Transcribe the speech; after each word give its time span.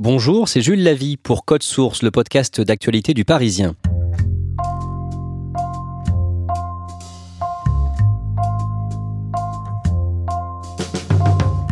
Bonjour, 0.00 0.48
c'est 0.48 0.60
Jules 0.60 0.84
Lavie 0.84 1.16
pour 1.16 1.44
Code 1.44 1.64
Source, 1.64 2.04
le 2.04 2.12
podcast 2.12 2.60
d'actualité 2.60 3.14
du 3.14 3.24
Parisien. 3.24 3.74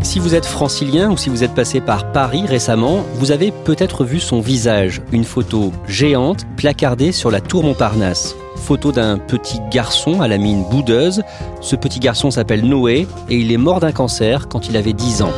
Si 0.03 0.19
vous 0.19 0.35
êtes 0.35 0.45
francilien 0.45 1.13
ou 1.13 1.17
si 1.17 1.31
vous 1.31 1.45
êtes 1.45 1.55
passé 1.55 1.81
par 1.81 2.11
Paris 2.11 2.47
récemment, 2.49 3.07
vous 3.15 3.31
avez 3.31 3.53
peut-être 3.53 4.03
vu 4.03 4.19
son 4.19 4.41
visage, 4.41 5.03
une 5.13 5.23
photo 5.23 5.71
géante 5.87 6.49
placardée 6.57 7.13
sur 7.13 7.31
la 7.31 7.41
tour 7.41 7.63
Montparnasse. 7.63 8.35
Photo 8.57 8.91
d'un 8.91 9.19
petit 9.19 9.61
garçon 9.71 10.21
à 10.21 10.27
la 10.27 10.39
mine 10.39 10.65
boudeuse. 10.69 11.23
Ce 11.61 11.77
petit 11.77 12.01
garçon 12.01 12.33
s'appelle 12.33 12.67
Noé 12.67 13.07
et 13.29 13.37
il 13.37 13.53
est 13.53 13.57
mort 13.57 13.79
d'un 13.79 13.93
cancer 13.93 14.49
quand 14.49 14.69
il 14.69 14.77
avait 14.77 14.95
10 14.95 15.23
ans. 15.23 15.33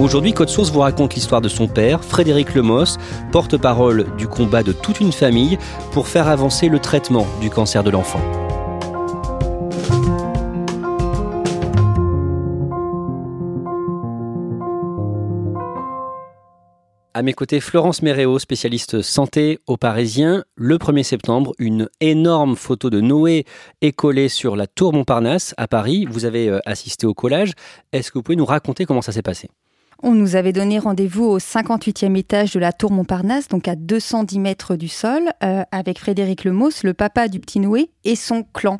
Aujourd'hui, 0.00 0.32
Code 0.32 0.48
Source 0.48 0.70
vous 0.70 0.78
raconte 0.78 1.16
l'histoire 1.16 1.40
de 1.40 1.48
son 1.48 1.66
père, 1.66 2.04
Frédéric 2.04 2.54
Lemos, 2.54 2.98
porte-parole 3.32 4.14
du 4.16 4.28
combat 4.28 4.62
de 4.62 4.70
toute 4.70 5.00
une 5.00 5.10
famille 5.10 5.58
pour 5.90 6.06
faire 6.06 6.28
avancer 6.28 6.68
le 6.68 6.78
traitement 6.78 7.26
du 7.40 7.50
cancer 7.50 7.82
de 7.82 7.90
l'enfant. 7.90 8.20
À 17.12 17.22
mes 17.22 17.32
côtés, 17.32 17.58
Florence 17.58 18.00
Méréo, 18.02 18.38
spécialiste 18.38 19.02
santé 19.02 19.58
au 19.66 19.76
Parisien. 19.76 20.44
Le 20.54 20.76
1er 20.76 21.02
septembre, 21.02 21.54
une 21.58 21.88
énorme 22.00 22.54
photo 22.54 22.88
de 22.88 23.00
Noé 23.00 23.44
est 23.80 23.90
collée 23.90 24.28
sur 24.28 24.54
la 24.54 24.68
tour 24.68 24.92
Montparnasse 24.92 25.54
à 25.56 25.66
Paris. 25.66 26.06
Vous 26.08 26.24
avez 26.24 26.48
euh, 26.48 26.60
assisté 26.66 27.08
au 27.08 27.14
collage. 27.14 27.54
Est-ce 27.92 28.12
que 28.12 28.18
vous 28.18 28.22
pouvez 28.22 28.36
nous 28.36 28.44
raconter 28.44 28.84
comment 28.84 29.02
ça 29.02 29.10
s'est 29.10 29.22
passé? 29.22 29.48
On 30.02 30.12
nous 30.12 30.36
avait 30.36 30.52
donné 30.52 30.78
rendez-vous 30.78 31.24
au 31.24 31.38
58e 31.38 32.16
étage 32.16 32.52
de 32.52 32.60
la 32.60 32.72
tour 32.72 32.92
Montparnasse, 32.92 33.48
donc 33.48 33.66
à 33.66 33.74
210 33.74 34.38
mètres 34.38 34.76
du 34.76 34.86
sol, 34.86 35.24
euh, 35.42 35.62
avec 35.72 35.98
Frédéric 35.98 36.44
Lemos, 36.44 36.70
le 36.84 36.94
papa 36.94 37.26
du 37.26 37.40
petit 37.40 37.58
Noé, 37.58 37.90
et 38.04 38.14
son 38.14 38.44
clan. 38.44 38.76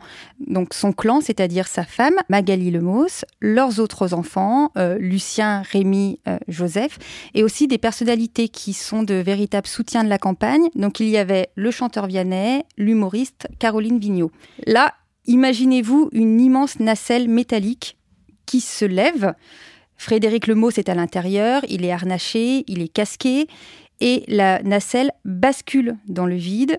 Donc 0.47 0.75
son 0.75 0.93
clan, 0.93 1.21
c'est-à-dire 1.21 1.67
sa 1.67 1.83
femme, 1.83 2.15
Magali 2.29 2.71
Lemos, 2.71 3.25
leurs 3.41 3.81
autres 3.81 4.15
enfants, 4.15 4.71
euh, 4.79 4.97
Lucien, 4.99 5.63
Rémi, 5.63 6.21
euh, 6.29 6.39
Joseph, 6.47 6.99
et 7.35 7.43
aussi 7.43 7.67
des 7.67 7.79
personnalités 7.79 8.49
qui 8.49 8.73
sont 8.73 9.03
de 9.03 9.15
véritables 9.15 9.67
soutiens 9.67 10.05
de 10.05 10.09
la 10.09 10.19
campagne. 10.19 10.69
Donc 10.77 11.01
il 11.01 11.09
y 11.09 11.19
avait 11.19 11.49
le 11.57 11.73
chanteur 11.73 12.07
Vianney, 12.07 12.63
l'humoriste 12.77 13.49
Caroline 13.59 13.99
Vigneault. 13.99 14.31
Là, 14.67 14.95
imaginez-vous 15.27 16.11
une 16.13 16.41
immense 16.41 16.79
nacelle 16.79 17.29
métallique 17.29 17.97
qui 18.47 18.61
se 18.61 18.85
lève 18.85 19.35
Frédéric 19.99 20.47
Lemos 20.47 20.71
est 20.71 20.89
à 20.89 20.95
l'intérieur, 20.95 21.63
il 21.69 21.85
est 21.85 21.93
harnaché, 21.93 22.65
il 22.69 22.81
est 22.81 22.89
casqué, 22.89 23.49
et 24.01 24.25
la 24.29 24.63
nacelle 24.63 25.11
bascule 25.25 25.97
dans 26.07 26.27
le 26.27 26.37
vide, 26.37 26.79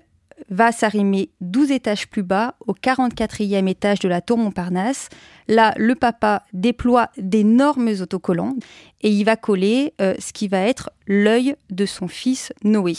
va 0.50 0.72
s'arrimer 0.72 1.29
12 1.41 1.72
étages 1.72 2.08
plus 2.08 2.24
bas, 2.24 2.56
au 2.66 2.74
44e 2.74 3.68
étage 3.68 4.00
de 4.00 4.08
la 4.08 4.22
tour 4.22 4.38
Montparnasse. 4.38 5.09
Là, 5.47 5.74
le 5.78 5.96
papa 5.96 6.44
déploie 6.53 7.09
d'énormes 7.18 7.90
autocollants 8.02 8.56
et 9.02 9.09
il 9.09 9.24
va 9.25 9.35
coller 9.35 9.94
euh, 10.02 10.16
ce 10.18 10.34
qui 10.34 10.47
va 10.47 10.62
être 10.62 10.91
l'œil 11.08 11.56
de 11.69 11.85
son 11.85 12.08
fils 12.08 12.53
Noé. 12.63 12.96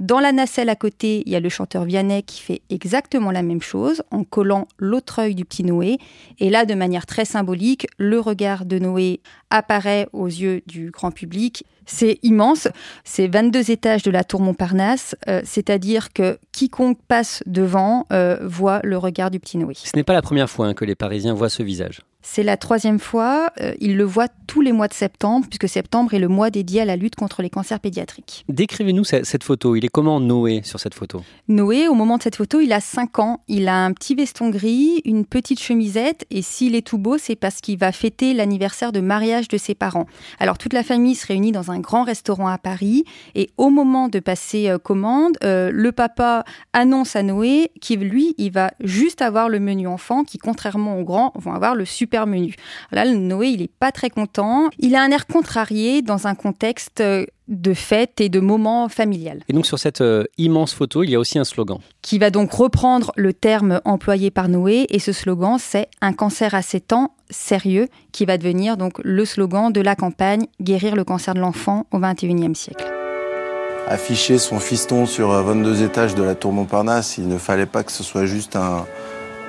Dans 0.00 0.18
la 0.18 0.32
nacelle 0.32 0.70
à 0.70 0.76
côté, 0.76 1.22
il 1.26 1.32
y 1.32 1.36
a 1.36 1.40
le 1.40 1.50
chanteur 1.50 1.84
Vianney 1.84 2.22
qui 2.22 2.40
fait 2.40 2.62
exactement 2.70 3.30
la 3.30 3.42
même 3.42 3.60
chose 3.60 4.02
en 4.10 4.24
collant 4.24 4.66
l'autre 4.78 5.18
œil 5.18 5.34
du 5.34 5.44
petit 5.44 5.62
Noé. 5.62 5.98
Et 6.38 6.48
là, 6.48 6.64
de 6.64 6.72
manière 6.72 7.04
très 7.04 7.26
symbolique, 7.26 7.86
le 7.98 8.18
regard 8.18 8.64
de 8.64 8.78
Noé 8.78 9.20
apparaît 9.50 10.08
aux 10.14 10.26
yeux 10.26 10.62
du 10.66 10.90
grand 10.90 11.10
public. 11.10 11.66
C'est 11.84 12.18
immense, 12.22 12.66
c'est 13.04 13.26
22 13.26 13.70
étages 13.70 14.02
de 14.02 14.10
la 14.10 14.24
tour 14.24 14.40
Montparnasse, 14.40 15.16
euh, 15.28 15.42
c'est-à-dire 15.44 16.14
que 16.14 16.38
quiconque 16.50 16.98
passe 17.06 17.42
devant 17.44 18.06
euh, 18.10 18.38
voit 18.42 18.80
le 18.82 18.96
regard 18.96 19.30
du 19.30 19.38
petit 19.38 19.58
Noé. 19.58 19.74
Ce 19.74 19.94
n'est 19.94 20.04
pas 20.04 20.14
la 20.14 20.22
première 20.22 20.48
fois 20.48 20.66
hein, 20.66 20.72
que 20.72 20.86
les 20.86 20.94
Parisiens 20.94 21.34
voient 21.34 21.50
ce 21.50 21.62
visage. 21.62 22.00
C'est 22.22 22.42
la 22.42 22.56
troisième 22.56 22.98
fois. 22.98 23.50
Euh, 23.60 23.74
il 23.80 23.96
le 23.96 24.04
voit 24.04 24.28
tous 24.46 24.60
les 24.60 24.72
mois 24.72 24.88
de 24.88 24.94
septembre, 24.94 25.46
puisque 25.48 25.68
septembre 25.68 26.12
est 26.12 26.18
le 26.18 26.28
mois 26.28 26.50
dédié 26.50 26.80
à 26.80 26.84
la 26.84 26.96
lutte 26.96 27.14
contre 27.14 27.40
les 27.40 27.50
cancers 27.50 27.78
pédiatriques. 27.78 28.44
Décrivez-nous 28.48 29.04
cette 29.04 29.44
photo. 29.44 29.76
Il 29.76 29.84
est 29.84 29.88
comment 29.88 30.18
Noé 30.20 30.62
sur 30.64 30.80
cette 30.80 30.94
photo? 30.94 31.22
Noé, 31.48 31.88
au 31.88 31.94
moment 31.94 32.18
de 32.18 32.22
cette 32.24 32.36
photo, 32.36 32.60
il 32.60 32.72
a 32.72 32.80
5 32.80 33.18
ans. 33.20 33.40
Il 33.48 33.68
a 33.68 33.84
un 33.84 33.92
petit 33.92 34.14
veston 34.14 34.50
gris, 34.50 35.02
une 35.04 35.24
petite 35.24 35.60
chemisette, 35.60 36.26
et 36.30 36.42
s'il 36.42 36.74
est 36.74 36.86
tout 36.86 36.98
beau, 36.98 37.16
c'est 37.16 37.36
parce 37.36 37.60
qu'il 37.60 37.78
va 37.78 37.92
fêter 37.92 38.34
l'anniversaire 38.34 38.90
de 38.90 39.00
mariage 39.00 39.46
de 39.46 39.56
ses 39.56 39.76
parents. 39.76 40.06
Alors 40.40 40.58
toute 40.58 40.72
la 40.72 40.82
famille 40.82 41.14
se 41.14 41.26
réunit 41.26 41.52
dans 41.52 41.70
un 41.70 41.78
grand 41.78 42.02
restaurant 42.02 42.48
à 42.48 42.58
Paris, 42.58 43.04
et 43.36 43.50
au 43.56 43.70
moment 43.70 44.08
de 44.08 44.18
passer 44.18 44.68
euh, 44.68 44.78
commande, 44.78 45.36
euh, 45.44 45.70
le 45.72 45.92
papa 45.92 46.44
annonce 46.72 47.14
à 47.14 47.22
Noé 47.22 47.70
qu'il, 47.80 48.00
lui, 48.00 48.34
il 48.36 48.50
va 48.50 48.72
juste 48.80 49.22
avoir 49.22 49.48
le 49.48 49.60
menu 49.60 49.86
enfant, 49.86 50.24
qui, 50.24 50.38
contrairement 50.38 50.98
aux 50.98 51.04
grands, 51.04 51.32
vont 51.36 51.52
avoir 51.52 51.76
le 51.76 51.84
super 51.84 52.09
menu. 52.26 52.54
Là, 52.92 53.04
Noé, 53.04 53.48
il 53.48 53.62
est 53.62 53.70
pas 53.78 53.92
très 53.92 54.10
content. 54.10 54.68
Il 54.78 54.94
a 54.94 55.02
un 55.02 55.10
air 55.10 55.26
contrarié 55.26 56.02
dans 56.02 56.26
un 56.26 56.34
contexte 56.34 57.00
euh, 57.00 57.24
de 57.48 57.74
fête 57.74 58.20
et 58.20 58.28
de 58.28 58.40
moment 58.40 58.88
familial. 58.88 59.40
Et 59.48 59.52
donc 59.52 59.66
sur 59.66 59.78
cette 59.78 60.00
euh, 60.00 60.24
immense 60.38 60.72
photo, 60.72 61.02
il 61.02 61.10
y 61.10 61.16
a 61.16 61.18
aussi 61.18 61.38
un 61.38 61.44
slogan. 61.44 61.78
Qui 62.00 62.18
va 62.18 62.30
donc 62.30 62.52
reprendre 62.52 63.12
le 63.16 63.32
terme 63.32 63.80
employé 63.84 64.30
par 64.30 64.48
Noé 64.48 64.86
et 64.88 64.98
ce 64.98 65.12
slogan 65.12 65.56
c'est 65.58 65.88
un 66.00 66.12
cancer 66.12 66.54
à 66.54 66.62
7 66.62 66.92
ans 66.92 67.14
sérieux 67.28 67.88
qui 68.12 68.24
va 68.24 68.38
devenir 68.38 68.76
donc 68.76 69.00
le 69.02 69.24
slogan 69.24 69.72
de 69.72 69.80
la 69.80 69.96
campagne 69.96 70.46
Guérir 70.60 70.94
le 70.94 71.04
cancer 71.04 71.34
de 71.34 71.40
l'enfant 71.40 71.86
au 71.90 71.98
21e 71.98 72.54
siècle. 72.54 72.84
Afficher 73.88 74.38
son 74.38 74.60
fiston 74.60 75.06
sur 75.06 75.30
22 75.30 75.82
étages 75.82 76.14
de 76.14 76.22
la 76.22 76.36
tour 76.36 76.52
Montparnasse, 76.52 77.18
il 77.18 77.26
ne 77.26 77.38
fallait 77.38 77.66
pas 77.66 77.82
que 77.82 77.90
ce 77.90 78.04
soit 78.04 78.26
juste 78.26 78.54
un, 78.54 78.86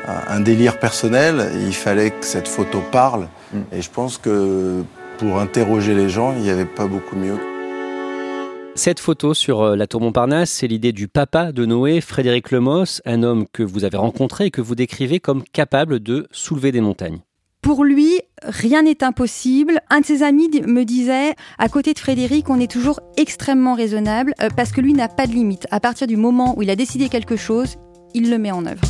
un 0.07 0.39
délire 0.39 0.79
personnel. 0.79 1.51
Il 1.65 1.73
fallait 1.73 2.11
que 2.11 2.25
cette 2.25 2.47
photo 2.47 2.81
parle. 2.91 3.27
Mm. 3.53 3.59
Et 3.73 3.81
je 3.81 3.89
pense 3.89 4.17
que 4.17 4.83
pour 5.17 5.39
interroger 5.39 5.93
les 5.93 6.09
gens, 6.09 6.33
il 6.35 6.41
n'y 6.41 6.49
avait 6.49 6.65
pas 6.65 6.87
beaucoup 6.87 7.15
mieux. 7.15 7.37
Cette 8.73 8.99
photo 8.99 9.33
sur 9.33 9.61
euh, 9.61 9.75
la 9.75 9.85
tour 9.85 9.99
Montparnasse, 9.99 10.49
c'est 10.49 10.67
l'idée 10.67 10.93
du 10.93 11.07
papa 11.09 11.51
de 11.51 11.65
Noé, 11.65 11.99
Frédéric 11.99 12.51
Lemos, 12.51 13.01
un 13.05 13.21
homme 13.21 13.45
que 13.51 13.63
vous 13.63 13.83
avez 13.83 13.97
rencontré 13.97 14.45
et 14.45 14.51
que 14.51 14.61
vous 14.61 14.75
décrivez 14.75 15.19
comme 15.19 15.43
capable 15.43 15.99
de 15.99 16.27
soulever 16.31 16.71
des 16.71 16.79
montagnes. 16.79 17.19
Pour 17.61 17.83
lui, 17.83 18.19
rien 18.41 18.83
n'est 18.83 19.03
impossible. 19.03 19.81
Un 19.89 19.99
de 19.99 20.05
ses 20.05 20.23
amis 20.23 20.49
me 20.65 20.83
disait, 20.83 21.35
à 21.59 21.69
côté 21.69 21.93
de 21.93 21.99
Frédéric, 21.99 22.49
on 22.49 22.59
est 22.59 22.71
toujours 22.71 23.01
extrêmement 23.17 23.75
raisonnable 23.75 24.33
euh, 24.41 24.47
parce 24.55 24.71
que 24.71 24.81
lui 24.81 24.93
n'a 24.93 25.09
pas 25.09 25.27
de 25.27 25.33
limite. 25.33 25.67
À 25.69 25.79
partir 25.79 26.07
du 26.07 26.15
moment 26.15 26.57
où 26.57 26.61
il 26.61 26.69
a 26.69 26.75
décidé 26.75 27.09
quelque 27.09 27.35
chose, 27.35 27.75
il 28.13 28.31
le 28.31 28.39
met 28.39 28.51
en 28.51 28.65
œuvre. 28.65 28.81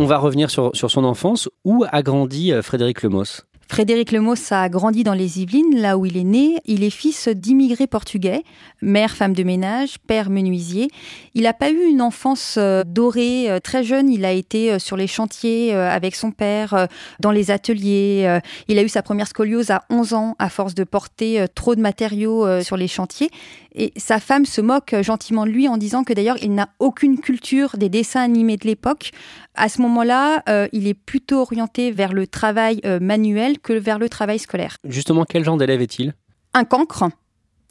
On 0.00 0.06
va 0.06 0.18
revenir 0.18 0.48
sur, 0.48 0.70
son 0.74 1.04
enfance. 1.04 1.48
Où 1.64 1.84
a 1.90 2.02
grandi 2.02 2.52
euh, 2.52 2.62
Frédéric 2.62 3.02
Lemos? 3.02 3.47
Frédéric 3.70 4.12
Lemos 4.12 4.34
a 4.50 4.70
grandi 4.70 5.04
dans 5.04 5.12
les 5.12 5.42
Yvelines, 5.42 5.78
là 5.78 5.98
où 5.98 6.06
il 6.06 6.16
est 6.16 6.24
né. 6.24 6.56
Il 6.64 6.82
est 6.82 6.90
fils 6.90 7.28
d'immigrés 7.28 7.86
portugais, 7.86 8.42
mère 8.80 9.14
femme 9.14 9.34
de 9.34 9.42
ménage, 9.42 9.98
père 10.06 10.30
menuisier. 10.30 10.88
Il 11.34 11.42
n'a 11.42 11.52
pas 11.52 11.70
eu 11.70 11.84
une 11.84 12.00
enfance 12.00 12.56
euh, 12.56 12.82
dorée. 12.82 13.50
Euh, 13.50 13.60
très 13.60 13.84
jeune, 13.84 14.08
il 14.08 14.24
a 14.24 14.32
été 14.32 14.72
euh, 14.72 14.78
sur 14.78 14.96
les 14.96 15.06
chantiers 15.06 15.74
avec 15.74 16.16
son 16.16 16.30
père, 16.30 16.88
dans 17.20 17.30
les 17.30 17.50
ateliers. 17.50 18.40
Il 18.68 18.78
a 18.78 18.82
eu 18.82 18.88
sa 18.88 19.02
première 19.02 19.26
scoliose 19.26 19.70
à 19.70 19.84
11 19.90 20.14
ans 20.14 20.36
à 20.38 20.48
force 20.48 20.74
de 20.74 20.84
porter 20.84 21.44
trop 21.54 21.74
de 21.74 21.80
matériaux 21.80 22.62
sur 22.62 22.76
les 22.76 22.88
chantiers. 22.88 23.30
Et 23.74 23.92
sa 23.96 24.18
femme 24.18 24.46
se 24.46 24.60
moque 24.60 24.94
gentiment 25.02 25.44
de 25.44 25.50
lui 25.50 25.68
en 25.68 25.76
disant 25.76 26.04
que 26.04 26.12
d'ailleurs 26.12 26.38
il 26.42 26.54
n'a 26.54 26.70
aucune 26.78 27.20
culture 27.20 27.76
des 27.76 27.88
dessins 27.88 28.22
animés 28.22 28.56
de 28.56 28.66
l'époque. 28.66 29.10
À 29.54 29.68
ce 29.68 29.82
moment-là, 29.82 30.42
il 30.72 30.86
est 30.86 30.94
plutôt 30.94 31.40
orienté 31.40 31.90
vers 31.90 32.12
le 32.12 32.26
travail 32.26 32.80
manuel 33.00 33.57
que 33.58 33.72
vers 33.72 33.98
le 33.98 34.08
travail 34.08 34.38
scolaire. 34.38 34.76
Justement, 34.84 35.24
quel 35.24 35.44
genre 35.44 35.56
d'élève 35.56 35.80
est-il? 35.80 36.14
Un 36.54 36.64
cancre 36.64 37.04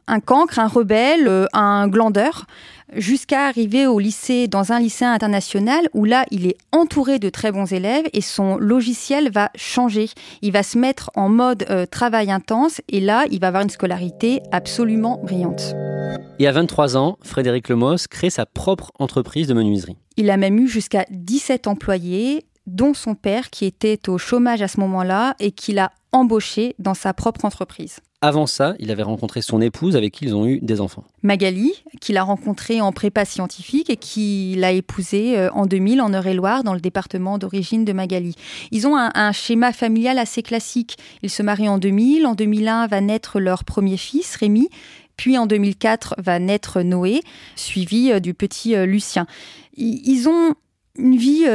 un 0.08 0.20
cancre, 0.20 0.60
un 0.60 0.68
rebelle, 0.68 1.28
euh, 1.28 1.46
un 1.54 1.88
glandeur, 1.88 2.46
jusqu'à 2.96 3.46
arriver 3.48 3.88
au 3.88 4.00
lycée, 4.00 4.48
dans 4.48 4.72
un 4.72 4.80
lycée 4.80 5.06
international, 5.06 5.90
où 5.94 6.06
là, 6.06 6.26
il 6.32 6.48
est 6.48 6.58
entouré 6.72 7.20
de 7.20 7.30
très 7.30 7.52
bons 7.52 7.72
élèves 7.74 8.06
et 8.14 8.22
son 8.22 8.58
logiciel 8.58 9.30
va 9.32 9.52
changer. 9.56 10.10
Il 10.42 10.54
va 10.54 10.64
se 10.64 10.78
mettre 10.78 11.12
en 11.16 11.30
mode 11.30 11.66
euh, 11.70 11.86
travail 11.86 12.32
intense 12.32 12.82
et 12.88 13.02
là, 13.02 13.26
il 13.30 13.42
va 13.42 13.48
avoir 13.48 13.64
une 13.64 13.70
scolarité 13.70 14.42
absolument 14.52 15.20
brillante. 15.24 15.76
Et 16.40 16.48
à 16.48 16.52
23 16.52 16.96
ans, 16.96 17.18
Frédéric 17.22 17.68
Lemos 17.68 18.08
crée 18.10 18.30
sa 18.30 18.46
propre 18.46 18.92
entreprise 19.00 19.48
de 19.48 19.54
menuiserie. 19.54 19.98
Il 20.16 20.30
a 20.30 20.38
même 20.38 20.58
eu 20.58 20.68
jusqu'à 20.68 21.06
17 21.10 21.68
employés, 21.68 22.46
dont 22.68 22.94
son 22.94 23.16
père 23.16 23.50
qui 23.50 23.66
était 23.66 24.10
au 24.10 24.18
chômage 24.18 24.62
à 24.62 24.68
ce 24.68 24.80
moment-là 24.82 25.36
et 25.40 25.52
qui 25.52 25.74
l'a 25.74 25.92
embauché 26.12 26.76
dans 26.78 26.94
sa 26.94 27.14
propre 27.14 27.46
entreprise. 27.46 28.00
Avant 28.22 28.48
ça, 28.48 28.74
il 28.80 28.90
avait 28.90 29.04
rencontré 29.04 29.44
son 29.44 29.62
épouse 29.62 29.96
avec 29.96 30.12
qui 30.12 30.26
ils 30.26 30.36
ont 30.36 30.48
eu 30.48 30.60
des 30.60 30.82
enfants. 30.82 31.04
Magali, 31.22 31.72
qu'il 32.02 32.18
a 32.18 32.24
rencontrée 32.24 32.82
en 32.82 32.92
prépa 32.92 33.26
scientifique 33.26 33.92
et 33.92 33.96
qu'il 33.96 34.64
a 34.64 34.72
épousée 34.72 35.38
euh, 35.38 35.52
en 35.52 35.68
2000 35.68 36.02
en 36.02 36.12
Eure-et-Loire, 36.12 36.64
dans 36.64 36.74
le 36.74 36.80
département 36.80 37.38
d'origine 37.38 37.86
de 37.86 37.94
Magali. 37.94 38.34
Ils 38.72 38.88
ont 38.88 38.98
un, 38.98 39.32
schéma 39.34 39.72
familial 39.72 40.18
assez 40.18 40.42
classique. 40.42 40.98
Ils 41.22 41.30
se 41.30 41.44
marient 41.44 41.70
en 41.70 41.78
2000. 41.78 42.26
En 42.26 42.34
2001 42.34 42.88
va 42.88 43.02
naître 43.02 43.40
leur 43.40 43.64
premier 43.64 43.98
fils, 43.98 44.36
Rémi. 44.36 44.70
Puis 45.16 45.38
en 45.38 45.46
2004 45.46 46.16
va 46.18 46.40
naître 46.40 46.82
Noé, 46.82 47.22
suivi 47.56 48.12
euh, 48.12 48.20
du 48.20 48.34
petit 48.34 48.76
euh, 48.76 48.88
Lucien. 48.88 49.28
Ils 49.76 50.28
ont 50.28 50.56
une 50.98 51.18
vie 51.18 51.46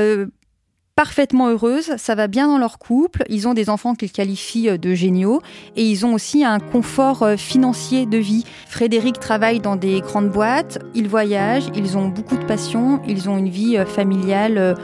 parfaitement 0.95 1.49
heureuses, 1.49 1.93
ça 1.97 2.15
va 2.15 2.27
bien 2.27 2.47
dans 2.47 2.59
leur 2.59 2.79
couple, 2.79 3.25
ils 3.29 3.49
ont 3.49 3.55
des 3.55 3.71
enfants 3.71 3.95
qu'ils 3.95 4.13
qualifient 4.13 4.71
euh, 4.71 4.79
de 4.79 4.95
géniaux 4.95 5.41
et 5.77 5.85
ils 5.85 6.05
ont 6.05 6.15
aussi 6.15 6.45
un 6.45 6.59
confort 6.59 7.23
euh, 7.23 7.37
financier 7.37 8.07
de 8.07 8.19
vie. 8.19 8.45
Frédéric 8.69 9.19
travaille 9.19 9.61
dans 9.61 9.77
des 9.77 10.01
grandes 10.01 10.31
boîtes, 10.31 10.79
ils 10.95 11.09
voyagent, 11.09 11.71
ils 11.75 11.97
ont 11.97 12.09
beaucoup 12.09 12.37
de 12.37 12.45
passion, 12.45 13.01
ils 13.07 13.29
ont 13.31 13.39
une 13.39 13.49
vie 13.49 13.79
euh, 13.79 13.87
familiale 13.87 14.77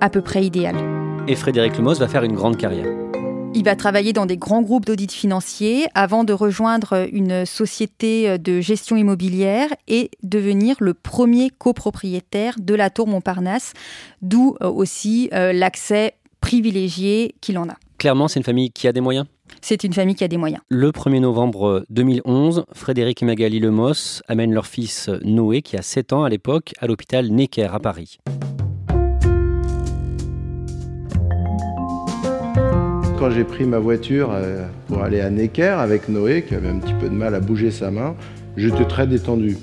à 0.00 0.10
peu 0.10 0.20
près 0.20 0.44
idéale. 0.44 0.76
Et 1.28 1.36
Frédéric 1.36 1.76
Lemos 1.78 1.94
va 1.94 2.08
faire 2.08 2.22
une 2.22 2.34
grande 2.34 2.56
carrière. 2.56 3.05
Il 3.56 3.64
va 3.64 3.74
travailler 3.74 4.12
dans 4.12 4.26
des 4.26 4.36
grands 4.36 4.60
groupes 4.60 4.84
d'audit 4.84 5.10
financier 5.10 5.86
avant 5.94 6.24
de 6.24 6.34
rejoindre 6.34 7.08
une 7.10 7.46
société 7.46 8.36
de 8.36 8.60
gestion 8.60 8.96
immobilière 8.96 9.70
et 9.88 10.10
devenir 10.22 10.76
le 10.78 10.92
premier 10.92 11.48
copropriétaire 11.48 12.56
de 12.60 12.74
la 12.74 12.90
tour 12.90 13.08
Montparnasse, 13.08 13.72
d'où 14.20 14.56
euh, 14.60 14.68
aussi 14.68 15.30
euh, 15.32 15.54
l'accès 15.54 16.16
privilégié 16.42 17.34
qu'il 17.40 17.56
en 17.56 17.70
a. 17.70 17.76
Clairement, 17.96 18.28
c'est 18.28 18.40
une 18.40 18.44
famille 18.44 18.70
qui 18.70 18.88
a 18.88 18.92
des 18.92 19.00
moyens? 19.00 19.24
C'est 19.62 19.84
une 19.84 19.94
famille 19.94 20.16
qui 20.16 20.24
a 20.24 20.28
des 20.28 20.36
moyens. 20.36 20.60
Le 20.68 20.90
1er 20.90 21.20
novembre 21.20 21.86
2011, 21.88 22.66
Frédéric 22.74 23.22
et 23.22 23.24
Magali 23.24 23.58
Lemos 23.58 24.20
amènent 24.28 24.52
leur 24.52 24.66
fils 24.66 25.08
Noé, 25.22 25.62
qui 25.62 25.78
a 25.78 25.82
7 25.82 26.12
ans 26.12 26.24
à 26.24 26.28
l'époque, 26.28 26.74
à 26.78 26.86
l'hôpital 26.86 27.28
Necker 27.30 27.70
à 27.72 27.80
Paris. 27.80 28.18
Quand 33.18 33.30
j'ai 33.30 33.44
pris 33.44 33.64
ma 33.64 33.78
voiture 33.78 34.30
euh, 34.32 34.66
pour 34.88 35.02
aller 35.02 35.22
à 35.22 35.30
Necker 35.30 35.78
avec 35.78 36.10
Noé, 36.10 36.44
qui 36.44 36.54
avait 36.54 36.68
un 36.68 36.78
petit 36.78 36.92
peu 36.92 37.08
de 37.08 37.14
mal 37.14 37.34
à 37.34 37.40
bouger 37.40 37.70
sa 37.70 37.90
main, 37.90 38.14
j'étais 38.58 38.84
très 38.84 39.06
détendu. 39.06 39.56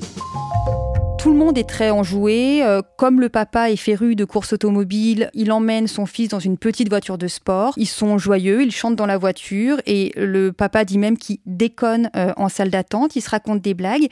Tout 1.19 1.31
le 1.31 1.38
monde 1.38 1.55
est 1.59 1.69
très 1.69 1.91
enjoué. 1.91 2.63
Euh, 2.63 2.81
comme 2.97 3.21
le 3.21 3.29
papa 3.29 3.69
est 3.69 3.75
féru 3.75 4.15
de 4.15 4.25
course 4.25 4.53
automobile, 4.53 5.29
il 5.35 5.51
emmène 5.51 5.85
son 5.85 6.07
fils 6.07 6.29
dans 6.29 6.39
une 6.39 6.57
petite 6.57 6.89
voiture 6.89 7.19
de 7.19 7.27
sport. 7.27 7.75
Ils 7.77 7.85
sont 7.85 8.17
joyeux, 8.17 8.63
ils 8.63 8.71
chantent 8.71 8.95
dans 8.95 9.05
la 9.05 9.19
voiture 9.19 9.79
et 9.85 10.11
le 10.17 10.51
papa 10.51 10.83
dit 10.83 10.97
même 10.97 11.17
qu'il 11.17 11.38
déconne 11.45 12.09
euh, 12.15 12.33
en 12.38 12.50
salle 12.50 12.71
d'attente, 12.71 13.15
il 13.15 13.21
se 13.21 13.29
raconte 13.29 13.61
des 13.61 13.75
blagues. 13.75 14.07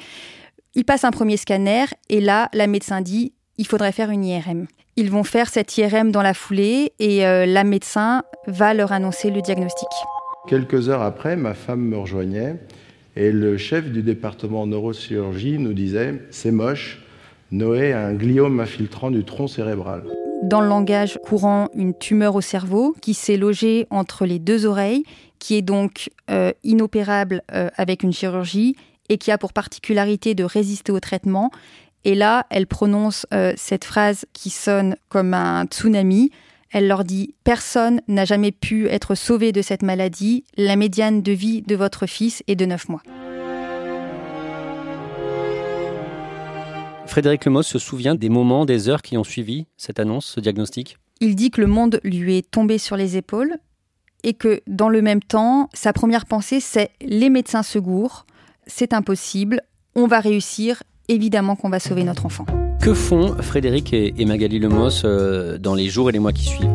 Il 0.76 0.86
passe 0.86 1.04
un 1.04 1.12
premier 1.12 1.38
scanner 1.38 1.86
et 2.10 2.22
là, 2.22 2.48
la 2.54 2.68
médecin 2.68 3.02
dit 3.02 3.34
il 3.58 3.66
faudrait 3.66 3.92
faire 3.92 4.12
une 4.12 4.24
IRM. 4.24 4.68
Ils 5.02 5.10
vont 5.10 5.24
faire 5.24 5.50
cette 5.50 5.76
IRM 5.80 6.12
dans 6.12 6.22
la 6.22 6.36
foulée 6.36 6.94
et 7.00 7.26
euh, 7.26 7.48
la 7.48 7.64
médecin 7.64 8.22
va 8.46 8.76
leur 8.76 8.92
annoncer 8.92 9.32
le 9.32 9.42
diagnostic. 9.42 9.88
Quelques 10.48 10.90
heures 10.90 11.02
après, 11.02 11.36
ma 11.36 11.56
femme 11.56 11.82
me 11.82 11.98
rejoignait 11.98 12.58
et 13.16 13.32
le 13.32 13.58
chef 13.58 13.90
du 13.90 14.04
département 14.04 14.68
neurochirurgie 14.68 15.58
nous 15.58 15.74
disait 15.74 16.22
C'est 16.30 16.52
moche, 16.52 17.02
Noé 17.50 17.94
a 17.94 18.06
un 18.06 18.14
gliome 18.14 18.60
infiltrant 18.60 19.10
du 19.10 19.24
tronc 19.24 19.48
cérébral. 19.48 20.04
Dans 20.44 20.62
le 20.62 20.68
langage 20.68 21.18
courant, 21.24 21.70
une 21.74 21.98
tumeur 21.98 22.36
au 22.36 22.42
cerveau 22.42 22.96
qui 23.02 23.16
s'est 23.16 23.38
logée 23.38 23.88
entre 23.90 24.28
les 24.28 24.38
deux 24.38 24.68
oreilles, 24.68 25.04
qui 25.40 25.56
est 25.56 25.64
donc 25.64 26.12
euh, 26.30 26.52
inopérable 26.64 27.42
euh, 27.56 27.72
avec 27.76 28.04
une 28.04 28.14
chirurgie 28.14 28.76
et 29.10 29.18
qui 29.18 29.32
a 29.32 29.40
pour 29.40 29.52
particularité 29.52 30.36
de 30.36 30.44
résister 30.44 30.92
au 30.92 31.00
traitement 31.00 31.50
et 32.04 32.16
là, 32.16 32.46
elle 32.50 32.68
prononce 32.68 33.28
euh, 33.34 33.54
cette 33.58 33.86
phrase 33.86 34.26
qui 34.34 34.50
sonne 34.50 34.96
comme 35.10 35.34
un 35.34 35.66
tsunami. 35.66 36.32
Elle 36.72 36.88
leur 36.88 37.04
dit 37.04 37.36
Personne 37.44 38.02
n'a 38.08 38.26
jamais 38.26 38.52
pu 38.52 38.88
être 38.88 39.14
sauvé 39.14 39.52
de 39.52 39.62
cette 39.62 39.84
maladie. 39.84 40.44
La 40.58 40.76
médiane 40.76 41.22
de 41.22 41.32
vie 41.32 41.62
de 41.62 41.76
votre 41.76 42.08
fils 42.08 42.44
est 42.48 42.56
de 42.56 42.66
9 42.66 42.90
mois. 42.90 43.04
Frédéric 47.06 47.44
Lemos 47.44 47.64
se 47.64 47.78
souvient 47.78 48.16
des 48.16 48.30
moments, 48.30 48.66
des 48.66 48.88
heures 48.88 49.02
qui 49.02 49.18
ont 49.18 49.26
suivi 49.26 49.68
cette 49.76 50.00
annonce, 50.00 50.26
ce 50.26 50.40
diagnostic? 50.40 50.98
Il 51.20 51.36
dit 51.36 51.52
que 51.52 51.60
le 51.60 51.68
monde 51.68 52.00
lui 52.06 52.38
est 52.38 52.50
tombé 52.50 52.78
sur 52.78 52.96
les 52.96 53.18
épaules 53.18 53.58
et 54.24 54.34
que 54.34 54.62
dans 54.66 54.88
le 54.88 55.02
même 55.02 55.22
temps, 55.22 55.70
sa 55.74 55.92
première 55.92 56.26
pensée, 56.26 56.62
c'est 56.62 56.90
les 57.02 57.30
médecins 57.30 57.64
se 57.64 57.80
gourent, 57.80 58.26
c'est 58.66 58.94
impossible, 58.94 59.62
on 59.94 60.08
va 60.08 60.22
réussir, 60.22 60.84
évidemment 61.12 61.56
qu'on 61.56 61.70
va 61.70 61.80
sauver 61.80 62.04
notre 62.04 62.26
enfant. 62.26 62.46
Que 62.80 62.94
font 62.94 63.36
Frédéric 63.42 63.94
et, 63.94 64.26
Magali 64.26 64.60
Lemos 64.60 65.06
euh, 65.06 65.58
dans 65.58 65.76
les 65.76 65.88
jours 65.88 66.10
et 66.10 66.12
les 66.12 66.20
mois 66.20 66.34
qui 66.34 66.46
suivent? 66.46 66.70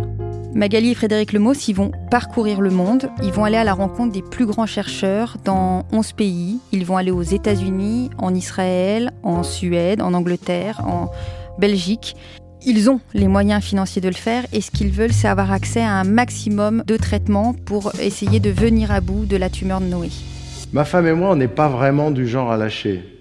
Magali 0.55 0.93
et 0.93 0.95
Frédéric 0.95 1.33
Lemos, 1.33 1.53
ils 1.69 1.75
vont 1.75 1.91
parcourir 2.11 2.61
le 2.61 2.71
monde, 2.71 3.11
ils 3.23 3.33
vont 3.33 3.45
aller 3.45 3.57
à 3.59 3.65
la 3.65 3.75
rencontre 3.75 4.13
des 4.13 4.23
plus 4.23 4.47
grands 4.47 4.67
chercheurs 4.67 5.37
dans 5.45 5.85
11 5.93 6.13
pays, 6.13 6.59
ils 6.73 6.87
vont 6.87 6.97
aller 6.97 7.11
aux 7.11 7.23
États-Unis, 7.23 8.11
en 8.19 8.35
Israël, 8.35 9.13
en 9.23 9.43
Suède, 9.43 10.01
en 10.01 10.15
Angleterre, 10.15 10.81
en 10.87 11.11
Belgique. 11.59 12.17
Ils 12.65 12.89
ont 12.89 13.01
les 13.13 13.29
moyens 13.29 13.63
financiers 13.63 14.01
de 14.01 14.09
le 14.09 14.15
faire 14.15 14.47
et 14.53 14.61
ce 14.61 14.71
qu'ils 14.71 14.91
veulent, 14.91 15.13
c'est 15.13 15.29
avoir 15.29 15.53
accès 15.53 15.83
à 15.83 15.93
un 15.93 16.05
maximum 16.05 16.85
de 16.87 16.97
traitements 16.97 17.53
pour 17.53 17.93
essayer 18.01 18.41
de 18.41 18.51
venir 18.51 18.91
à 18.91 19.01
bout 19.01 19.27
de 19.27 19.37
la 19.37 19.51
tumeur 19.51 19.81
de 19.81 19.87
Noé. 19.87 20.11
Ma 20.73 20.85
femme 20.85 21.07
et 21.07 21.13
moi, 21.13 21.33
on 21.33 21.37
n'est 21.37 21.49
pas 21.49 21.69
vraiment 21.69 22.11
du 22.11 22.27
genre 22.27 22.51
à 22.51 22.57
lâcher 22.57 23.16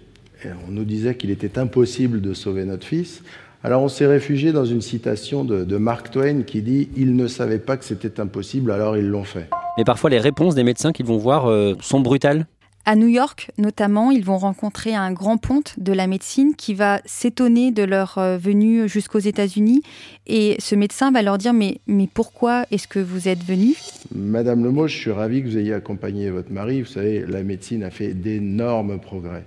on 0.68 0.72
nous 0.72 0.86
disait 0.86 1.16
qu'il 1.16 1.32
était 1.32 1.58
impossible 1.60 2.22
de 2.22 2.34
sauver 2.34 2.66
notre 2.66 2.86
fils. 2.86 3.24
Alors 3.64 3.82
on 3.82 3.88
s'est 3.88 4.06
réfugié 4.06 4.52
dans 4.52 4.66
une 4.66 4.82
citation 4.82 5.44
de, 5.44 5.78
Mark 5.78 6.12
Twain 6.12 6.44
qui 6.44 6.62
dit⁇ 6.62 6.84
Ils 6.98 7.16
ne 7.16 7.28
savaient 7.28 7.58
pas 7.58 7.78
que 7.78 7.86
c'était 7.86 8.20
impossible, 8.20 8.70
alors 8.72 8.96
ils 8.96 9.08
l'ont 9.08 9.24
fait⁇ 9.24 9.40
Mais 9.78 9.84
parfois 9.84 10.12
les 10.12 10.20
réponses 10.20 10.54
des 10.54 10.64
médecins 10.64 10.92
qu'ils 10.92 11.08
vont 11.08 11.18
voir 11.18 11.48
euh, 11.48 11.74
sont 11.82 12.00
brutales 12.00 12.46
à 12.88 12.96
New 12.96 13.08
York, 13.08 13.50
notamment, 13.58 14.12
ils 14.12 14.24
vont 14.24 14.38
rencontrer 14.38 14.94
un 14.94 15.12
grand 15.12 15.38
ponte 15.38 15.74
de 15.80 15.92
la 15.92 16.06
médecine 16.06 16.56
qui 16.56 16.76
va 16.76 17.02
s'étonner 17.06 17.72
de 17.72 17.82
leur 17.82 18.20
euh, 18.20 18.38
venue 18.38 18.88
jusqu'aux 18.88 19.18
États-Unis. 19.18 19.82
Et 20.28 20.56
ce 20.60 20.76
médecin 20.76 21.12
va 21.12 21.24
leur 21.24 21.40
dire 21.40 21.52
Mais, 21.54 21.80
mais 21.88 22.08
pourquoi 22.14 22.68
est-ce 22.70 22.88
que 22.88 23.00
vous 23.00 23.28
êtes 23.28 23.44
venu? 23.44 23.74
Madame 24.14 24.64
Lemo, 24.64 24.86
je 24.86 24.96
suis 24.96 25.12
ravi 25.12 25.42
que 25.42 25.48
vous 25.48 25.58
ayez 25.58 25.74
accompagné 25.74 26.30
votre 26.30 26.52
mari. 26.52 26.84
Vous 26.84 26.88
savez, 26.88 27.26
la 27.28 27.42
médecine 27.42 27.84
a 27.84 27.90
fait 27.90 28.14
d'énormes 28.14 29.00
progrès 29.00 29.46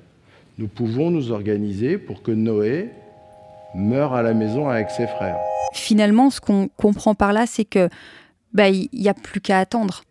nous 0.59 0.67
pouvons 0.69 1.11
nous 1.11 1.31
organiser 1.31 1.99
pour 1.99 2.23
que 2.23 2.33
Noé 2.33 2.91
meure 3.75 4.13
à 4.13 4.23
la 4.23 4.35
maison 4.35 4.69
avec 4.69 4.91
ses 4.91 5.07
frères. 5.07 5.39
Finalement, 5.73 6.31
ce 6.31 6.41
qu'on 6.41 6.69
comprend 6.77 7.15
par 7.15 7.33
là, 7.33 7.47
c'est 7.47 7.65
que 7.65 7.89
bah, 8.53 8.69
il 8.69 8.89
n'y 8.93 9.09
a 9.09 9.15
plus 9.15 9.41
qu'à 9.41 9.61
attendre. 9.61 10.03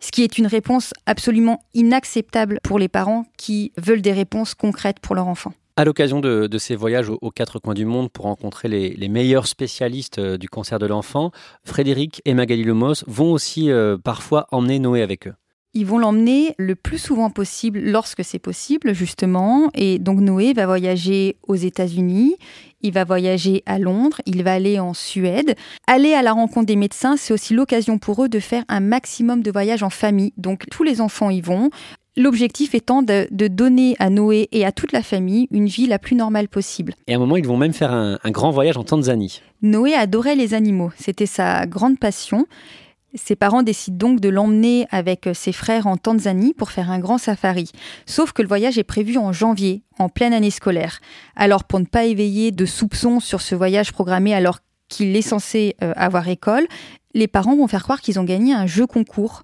Ce 0.00 0.10
qui 0.10 0.22
est 0.22 0.38
une 0.38 0.48
réponse 0.48 0.92
absolument 1.06 1.62
inacceptable 1.74 2.58
pour 2.64 2.80
les 2.80 2.88
parents 2.88 3.24
qui 3.36 3.72
veulent 3.76 4.02
des 4.02 4.12
réponses 4.12 4.54
concrètes 4.54 4.98
pour 5.00 5.14
leur 5.14 5.28
enfant. 5.28 5.52
À 5.76 5.84
l'occasion 5.84 6.20
de, 6.20 6.58
ces 6.58 6.74
voyages 6.74 7.08
aux, 7.08 7.30
quatre 7.30 7.58
coins 7.60 7.74
du 7.74 7.86
monde 7.86 8.10
pour 8.10 8.24
rencontrer 8.24 8.68
les, 8.68 9.08
meilleurs 9.08 9.46
spécialistes 9.46 10.18
euh, 10.18 10.36
du 10.36 10.48
cancer 10.48 10.78
de 10.78 10.86
l'enfant, 10.86 11.30
Frédéric 11.64 12.20
et 12.24 12.34
Magali 12.34 12.64
Lemos 12.64 13.04
vont 13.06 13.32
aussi 13.32 13.70
euh, 13.70 13.96
parfois 13.96 14.46
emmener 14.50 14.80
Noé 14.80 15.00
avec 15.00 15.28
eux. 15.28 15.34
Ils 15.74 15.86
vont 15.86 15.96
l'emmener 15.96 16.54
le 16.58 16.74
plus 16.74 16.98
souvent 16.98 17.30
possible 17.30 17.80
lorsque 17.80 18.22
c'est 18.22 18.38
possible, 18.38 18.92
justement. 18.92 19.70
Et 19.74 19.98
donc 19.98 20.20
Noé 20.20 20.52
va 20.52 20.66
voyager 20.66 21.36
aux 21.48 21.54
États-Unis, 21.54 22.36
il 22.82 22.92
va 22.92 23.04
voyager 23.04 23.62
à 23.64 23.78
Londres, 23.78 24.20
il 24.26 24.42
va 24.42 24.52
aller 24.52 24.78
en 24.78 24.92
Suède. 24.92 25.54
Aller 25.86 26.12
à 26.12 26.20
la 26.20 26.32
rencontre 26.32 26.66
des 26.66 26.76
médecins, 26.76 27.16
c'est 27.16 27.32
aussi 27.32 27.54
l'occasion 27.54 27.98
pour 27.98 28.22
eux 28.22 28.28
de 28.28 28.38
faire 28.38 28.64
un 28.68 28.80
maximum 28.80 29.42
de 29.42 29.50
voyages 29.50 29.82
en 29.82 29.88
famille. 29.88 30.34
Donc 30.36 30.64
tous 30.70 30.82
les 30.82 31.00
enfants 31.00 31.30
y 31.30 31.40
vont. 31.40 31.70
L'objectif 32.18 32.74
étant 32.74 33.00
de, 33.00 33.26
donner 33.30 33.96
à 33.98 34.10
Noé 34.10 34.50
et 34.52 34.66
à 34.66 34.72
toute 34.72 34.92
la 34.92 35.02
famille 35.02 35.48
une 35.50 35.64
vie 35.64 35.86
la 35.86 35.98
plus 35.98 36.14
normale 36.16 36.48
possible. 36.48 36.94
Et 37.06 37.14
à 37.14 37.16
un 37.16 37.18
moment, 37.18 37.38
ils 37.38 37.46
vont 37.46 37.56
même 37.56 37.72
faire 37.72 37.92
un, 37.92 38.18
un 38.22 38.30
grand 38.30 38.50
voyage 38.50 38.76
en 38.76 38.84
Tanzanie. 38.84 39.40
Noé 39.62 39.94
adorait 39.94 40.36
les 40.36 40.52
animaux, 40.52 40.90
c'était 40.98 41.24
sa 41.24 41.64
grande 41.64 41.98
passion. 41.98 42.46
Ses 43.14 43.36
parents 43.36 43.62
décident 43.62 44.08
donc 44.08 44.20
de 44.20 44.28
l'emmener 44.30 44.86
avec 44.90 45.28
ses 45.34 45.52
frères 45.52 45.86
en 45.86 45.96
Tanzanie 45.96 46.54
pour 46.54 46.70
faire 46.70 46.90
un 46.90 46.98
grand 46.98 47.18
safari. 47.18 47.70
Sauf 48.06 48.32
que 48.32 48.40
le 48.40 48.48
voyage 48.48 48.78
est 48.78 48.84
prévu 48.84 49.18
en 49.18 49.32
janvier, 49.32 49.82
en 49.98 50.08
pleine 50.08 50.32
année 50.32 50.50
scolaire. 50.50 51.00
Alors 51.36 51.64
pour 51.64 51.78
ne 51.78 51.84
pas 51.84 52.04
éveiller 52.04 52.52
de 52.52 52.64
soupçons 52.64 53.20
sur 53.20 53.42
ce 53.42 53.54
voyage 53.54 53.92
programmé 53.92 54.34
alors 54.34 54.60
qu'il 54.88 55.14
est 55.14 55.22
censé 55.22 55.76
euh, 55.82 55.92
avoir 55.96 56.28
école, 56.28 56.66
les 57.14 57.28
parents 57.28 57.56
vont 57.56 57.68
faire 57.68 57.82
croire 57.82 58.00
qu'ils 58.00 58.18
ont 58.18 58.24
gagné 58.24 58.54
un 58.54 58.66
jeu 58.66 58.86
concours. 58.86 59.42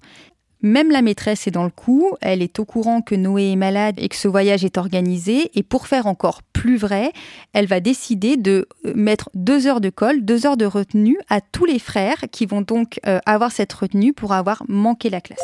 Même 0.61 0.91
la 0.91 1.01
maîtresse 1.01 1.47
est 1.47 1.51
dans 1.51 1.63
le 1.63 1.69
coup, 1.69 2.11
elle 2.19 2.41
est 2.41 2.59
au 2.59 2.65
courant 2.65 3.01
que 3.01 3.15
Noé 3.15 3.51
est 3.51 3.55
malade 3.55 3.95
et 3.97 4.09
que 4.09 4.15
ce 4.17 4.27
voyage 4.27 4.65
est 4.65 4.77
organisé, 4.77 5.51
et 5.57 5.63
pour 5.63 5.87
faire 5.87 6.05
encore 6.05 6.43
plus 6.43 6.75
vrai, 6.75 7.13
elle 7.53 7.65
va 7.65 7.79
décider 7.79 8.35
de 8.35 8.67
euh, 8.85 8.93
mettre 8.93 9.29
deux 9.35 9.67
heures 9.67 9.79
de 9.79 9.89
colle, 9.89 10.25
deux 10.25 10.45
heures 10.45 10.57
de 10.57 10.65
retenue 10.65 11.17
à 11.29 11.39
tous 11.39 11.63
les 11.63 11.79
frères 11.79 12.25
qui 12.29 12.45
vont 12.45 12.61
donc 12.61 12.99
euh, 13.07 13.19
avoir 13.25 13.53
cette 13.53 13.71
retenue 13.71 14.11
pour 14.11 14.33
avoir 14.33 14.63
manqué 14.67 15.09
la 15.09 15.21
classe. 15.21 15.39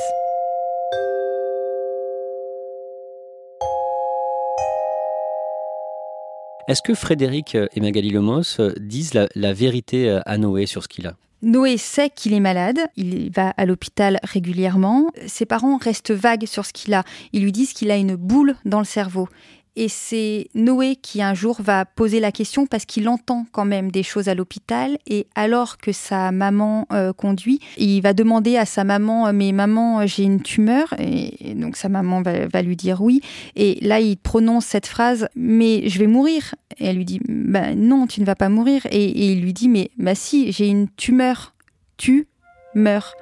Est-ce 6.68 6.82
que 6.82 6.94
Frédéric 6.94 7.56
et 7.56 7.80
Magali 7.80 8.10
Lemos 8.10 8.60
disent 8.80 9.14
la 9.14 9.54
vérité 9.54 10.20
à 10.26 10.38
Noé 10.38 10.66
sur 10.66 10.84
ce 10.84 10.88
qu'il 10.88 11.08
a? 11.08 11.14
Noé 11.42 11.78
sait 11.78 12.10
qu'il 12.10 12.34
est 12.34 12.40
malade, 12.40 12.80
il 12.96 13.30
va 13.32 13.50
à 13.50 13.66
l'hôpital 13.66 14.20
régulièrement. 14.24 15.12
Ses 15.28 15.46
parents 15.46 15.78
restent 15.78 16.12
vagues 16.12 16.46
sur 16.46 16.66
ce 16.66 16.74
qu'il 16.74 16.94
a. 16.94 17.04
Ils 17.34 17.44
lui 17.44 17.52
disent 17.52 17.74
qu'il 17.74 17.92
a 17.92 17.98
une 17.98 18.16
boule 18.16 18.56
dans 18.66 18.80
le 18.80 18.86
cerveau. 18.86 19.28
Et 19.76 19.90
c'est 19.90 20.48
Noé 20.56 20.96
qui 20.96 21.22
un 21.22 21.34
jour 21.34 21.58
va 21.60 21.86
poser 21.86 22.20
la 22.20 22.32
question 22.32 22.66
parce 22.66 22.86
qu'il 22.86 23.10
entend 23.10 23.46
quand 23.52 23.66
même 23.66 23.92
des 23.92 24.04
choses 24.04 24.30
à 24.30 24.36
l'hôpital. 24.36 24.98
Et 25.06 25.28
alors 25.36 25.78
que 25.78 25.92
sa 25.92 26.32
maman 26.32 26.88
euh, 26.94 27.12
conduit, 27.12 27.60
il 27.78 28.02
va 28.02 28.14
demander 28.14 28.56
à 28.58 28.66
sa 28.66 28.84
maman, 28.84 29.28
euh, 29.28 29.32
mais 29.34 29.52
maman, 29.52 30.08
j'ai 30.08 30.24
une 30.24 30.42
tumeur. 30.42 30.94
Et, 30.98 31.54
donc 31.56 31.76
sa 31.76 31.90
maman 31.90 32.22
va, 32.22 32.62
lui 32.62 32.76
dire 32.76 33.02
oui. 33.02 33.22
Et 33.56 33.78
là, 33.82 34.00
il 34.00 34.18
prononce 34.18 34.66
cette 34.66 34.88
phrase, 34.88 35.28
mais 35.36 35.90
je 35.90 36.00
vais 36.00 36.08
mourir. 36.08 36.56
Et 36.78 36.86
elle 36.86 36.98
lui 36.98 37.06
dit, 37.06 37.20
bah, 37.28 37.76
non, 37.76 38.08
tu 38.08 38.22
ne 38.22 38.26
vas 38.26 38.36
pas 38.36 38.50
mourir. 38.50 38.86
Et, 38.92 39.32
il 39.32 39.42
lui 39.42 39.54
dit, 39.54 39.68
mais 39.68 39.92
bah 39.98 40.16
si, 40.16 40.52
j'ai 40.52 40.68
une 40.68 40.88
tumeur. 40.90 41.54
Tu 41.98 42.28
meurs. 42.74 43.14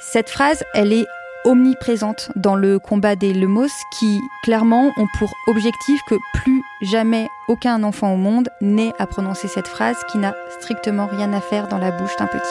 Cette 0.00 0.28
phrase, 0.28 0.64
elle 0.74 0.92
est 0.92 1.06
omniprésente 1.44 2.30
dans 2.36 2.56
le 2.56 2.78
combat 2.78 3.16
des 3.16 3.32
Lemos 3.32 3.68
qui, 3.98 4.20
clairement, 4.42 4.92
ont 4.96 5.06
pour 5.18 5.32
objectif 5.46 6.00
que 6.08 6.16
plus 6.34 6.62
jamais 6.82 7.28
aucun 7.48 7.82
enfant 7.82 8.14
au 8.14 8.16
monde 8.16 8.48
n'ait 8.60 8.92
à 8.98 9.06
prononcer 9.06 9.48
cette 9.48 9.68
phrase 9.68 9.96
qui 10.10 10.18
n'a 10.18 10.34
strictement 10.60 11.06
rien 11.06 11.32
à 11.32 11.40
faire 11.40 11.68
dans 11.68 11.78
la 11.78 11.90
bouche 11.90 12.16
d'un 12.18 12.26
petit. 12.26 12.42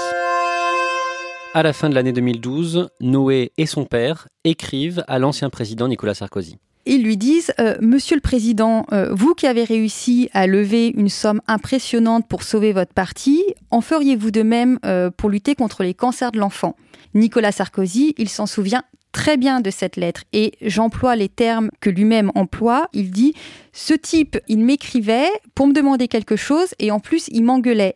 À 1.55 1.61
la 1.61 1.73
fin 1.73 1.89
de 1.89 1.95
l'année 1.95 2.13
2012, 2.13 2.89
Noé 2.99 3.51
et 3.57 3.65
son 3.67 3.85
père 3.85 4.27
écrivent 4.43 5.03
à 5.07 5.19
l'ancien 5.19 5.49
président 5.49 5.87
Nicolas 5.87 6.15
Sarkozy. 6.15 6.57
Ils 6.85 7.03
lui 7.03 7.15
disent 7.15 7.53
euh, 7.59 7.77
Monsieur 7.81 8.15
le 8.15 8.21
Président, 8.21 8.85
euh, 8.91 9.13
vous 9.13 9.33
qui 9.35 9.47
avez 9.47 9.63
réussi 9.63 10.29
à 10.33 10.47
lever 10.47 10.89
une 10.89 11.09
somme 11.09 11.41
impressionnante 11.47 12.27
pour 12.27 12.43
sauver 12.43 12.73
votre 12.73 12.93
parti, 12.93 13.43
en 13.71 13.79
feriez-vous 13.79 14.31
de 14.31 14.43
même 14.43 14.79
euh, 14.85 15.09
pour 15.09 15.29
lutter 15.29 15.55
contre 15.55 15.83
les 15.83 15.93
cancers 15.93 16.31
de 16.33 16.39
l'enfant? 16.39 16.75
Nicolas 17.13 17.53
Sarkozy, 17.53 18.15
il 18.17 18.27
s'en 18.27 18.47
souvient 18.47 18.83
très 19.13 19.37
bien 19.37 19.61
de 19.61 19.69
cette 19.69 19.95
lettre 19.95 20.23
et 20.33 20.53
j'emploie 20.61 21.15
les 21.15 21.29
termes 21.29 21.69
que 21.79 21.89
lui-même 21.89 22.31
emploie. 22.35 22.89
Il 22.91 23.11
dit 23.11 23.33
Ce 23.71 23.93
type, 23.93 24.37
il 24.49 24.59
m'écrivait 24.59 25.29
pour 25.55 25.67
me 25.67 25.73
demander 25.73 26.09
quelque 26.09 26.35
chose 26.35 26.73
et 26.79 26.91
en 26.91 26.99
plus 26.99 27.27
il 27.31 27.43
m'engueulait. 27.43 27.95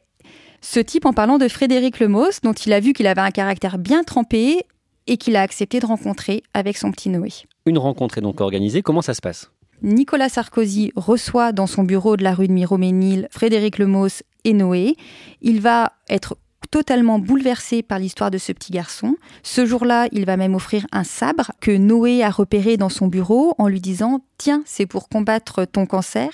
Ce 0.62 0.80
type 0.80 1.06
en 1.06 1.14
parlant 1.14 1.38
de 1.38 1.48
Frédéric 1.48 2.00
Lemos, 2.00 2.40
dont 2.44 2.54
il 2.54 2.72
a 2.74 2.80
vu 2.80 2.94
qu'il 2.94 3.08
avait 3.08 3.22
un 3.22 3.32
caractère 3.32 3.78
bien 3.78 4.04
trempé 4.04 4.66
et 5.08 5.18
qu'il 5.18 5.36
a 5.36 5.42
accepté 5.42 5.80
de 5.80 5.86
rencontrer 5.86 6.44
avec 6.54 6.78
son 6.78 6.92
petit 6.92 7.10
Noé. 7.10 7.32
Une 7.66 7.78
rencontre 7.78 8.18
est 8.18 8.22
donc 8.22 8.42
organisée. 8.42 8.82
Comment 8.82 9.02
ça 9.02 9.14
se 9.14 9.22
passe? 9.22 9.52
Nicolas 9.82 10.30
Sarkozy 10.30 10.92
reçoit 10.96 11.52
dans 11.52 11.68
son 11.68 11.84
bureau 11.84 12.18
de 12.18 12.24
la 12.24 12.34
rue 12.34 12.48
de 12.48 12.54
Miroménil 12.54 13.28
Frédéric 13.32 13.78
Lemos 13.78 14.24
et 14.44 14.54
Noé. 14.54 14.96
Il 15.42 15.62
va 15.62 15.94
être 16.10 16.38
totalement 16.72 17.20
bouleversé 17.20 17.82
par 17.84 18.00
l'histoire 18.00 18.32
de 18.32 18.38
ce 18.38 18.52
petit 18.52 18.72
garçon. 18.72 19.16
Ce 19.44 19.66
jour-là, 19.66 20.08
il 20.12 20.26
va 20.26 20.38
même 20.38 20.56
offrir 20.56 20.86
un 20.92 21.04
sabre 21.04 21.52
que 21.62 21.72
Noé 21.72 22.24
a 22.24 22.30
repéré 22.30 22.78
dans 22.78 22.90
son 22.90 23.08
bureau 23.08 23.54
en 23.58 23.68
lui 23.68 23.82
disant 23.82 24.22
Tiens, 24.38 24.64
c'est 24.66 24.86
pour 24.86 25.10
combattre 25.10 25.66
ton 25.66 25.86
cancer. 25.86 26.30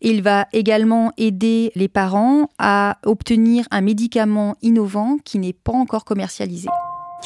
Il 0.00 0.22
va 0.22 0.46
également 0.52 1.12
aider 1.16 1.72
les 1.74 1.88
parents 1.88 2.48
à 2.58 2.98
obtenir 3.04 3.66
un 3.70 3.80
médicament 3.80 4.56
innovant 4.62 5.16
qui 5.24 5.38
n'est 5.38 5.52
pas 5.52 5.72
encore 5.72 6.04
commercialisé. 6.04 6.68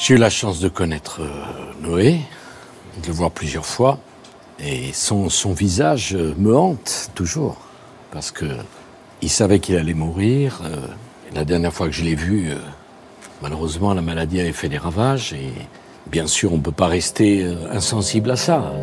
J'ai 0.03 0.15
eu 0.15 0.17
la 0.17 0.31
chance 0.31 0.59
de 0.59 0.67
connaître 0.67 1.21
euh, 1.21 1.87
Noé, 1.87 2.21
de 3.03 3.07
le 3.07 3.13
voir 3.13 3.29
plusieurs 3.29 3.67
fois, 3.67 3.99
et 4.59 4.91
son, 4.93 5.29
son 5.29 5.53
visage 5.53 6.15
euh, 6.15 6.33
me 6.39 6.57
hante 6.57 7.11
toujours, 7.13 7.57
parce 8.09 8.31
que 8.31 8.47
il 9.21 9.29
savait 9.29 9.59
qu'il 9.59 9.77
allait 9.77 9.93
mourir. 9.93 10.61
Euh, 10.63 10.87
la 11.35 11.45
dernière 11.45 11.71
fois 11.71 11.85
que 11.85 11.93
je 11.93 12.03
l'ai 12.03 12.15
vu, 12.15 12.49
malheureusement, 13.43 13.93
la 13.93 14.01
maladie 14.01 14.39
avait 14.39 14.53
fait 14.53 14.69
des 14.69 14.79
ravages 14.79 15.33
et 15.33 15.53
bien 16.07 16.25
sûr, 16.25 16.51
on 16.51 16.57
ne 16.57 16.63
peut 16.63 16.71
pas 16.71 16.87
rester 16.87 17.45
insensible 17.71 18.31
à 18.31 18.35
ça. 18.35 18.73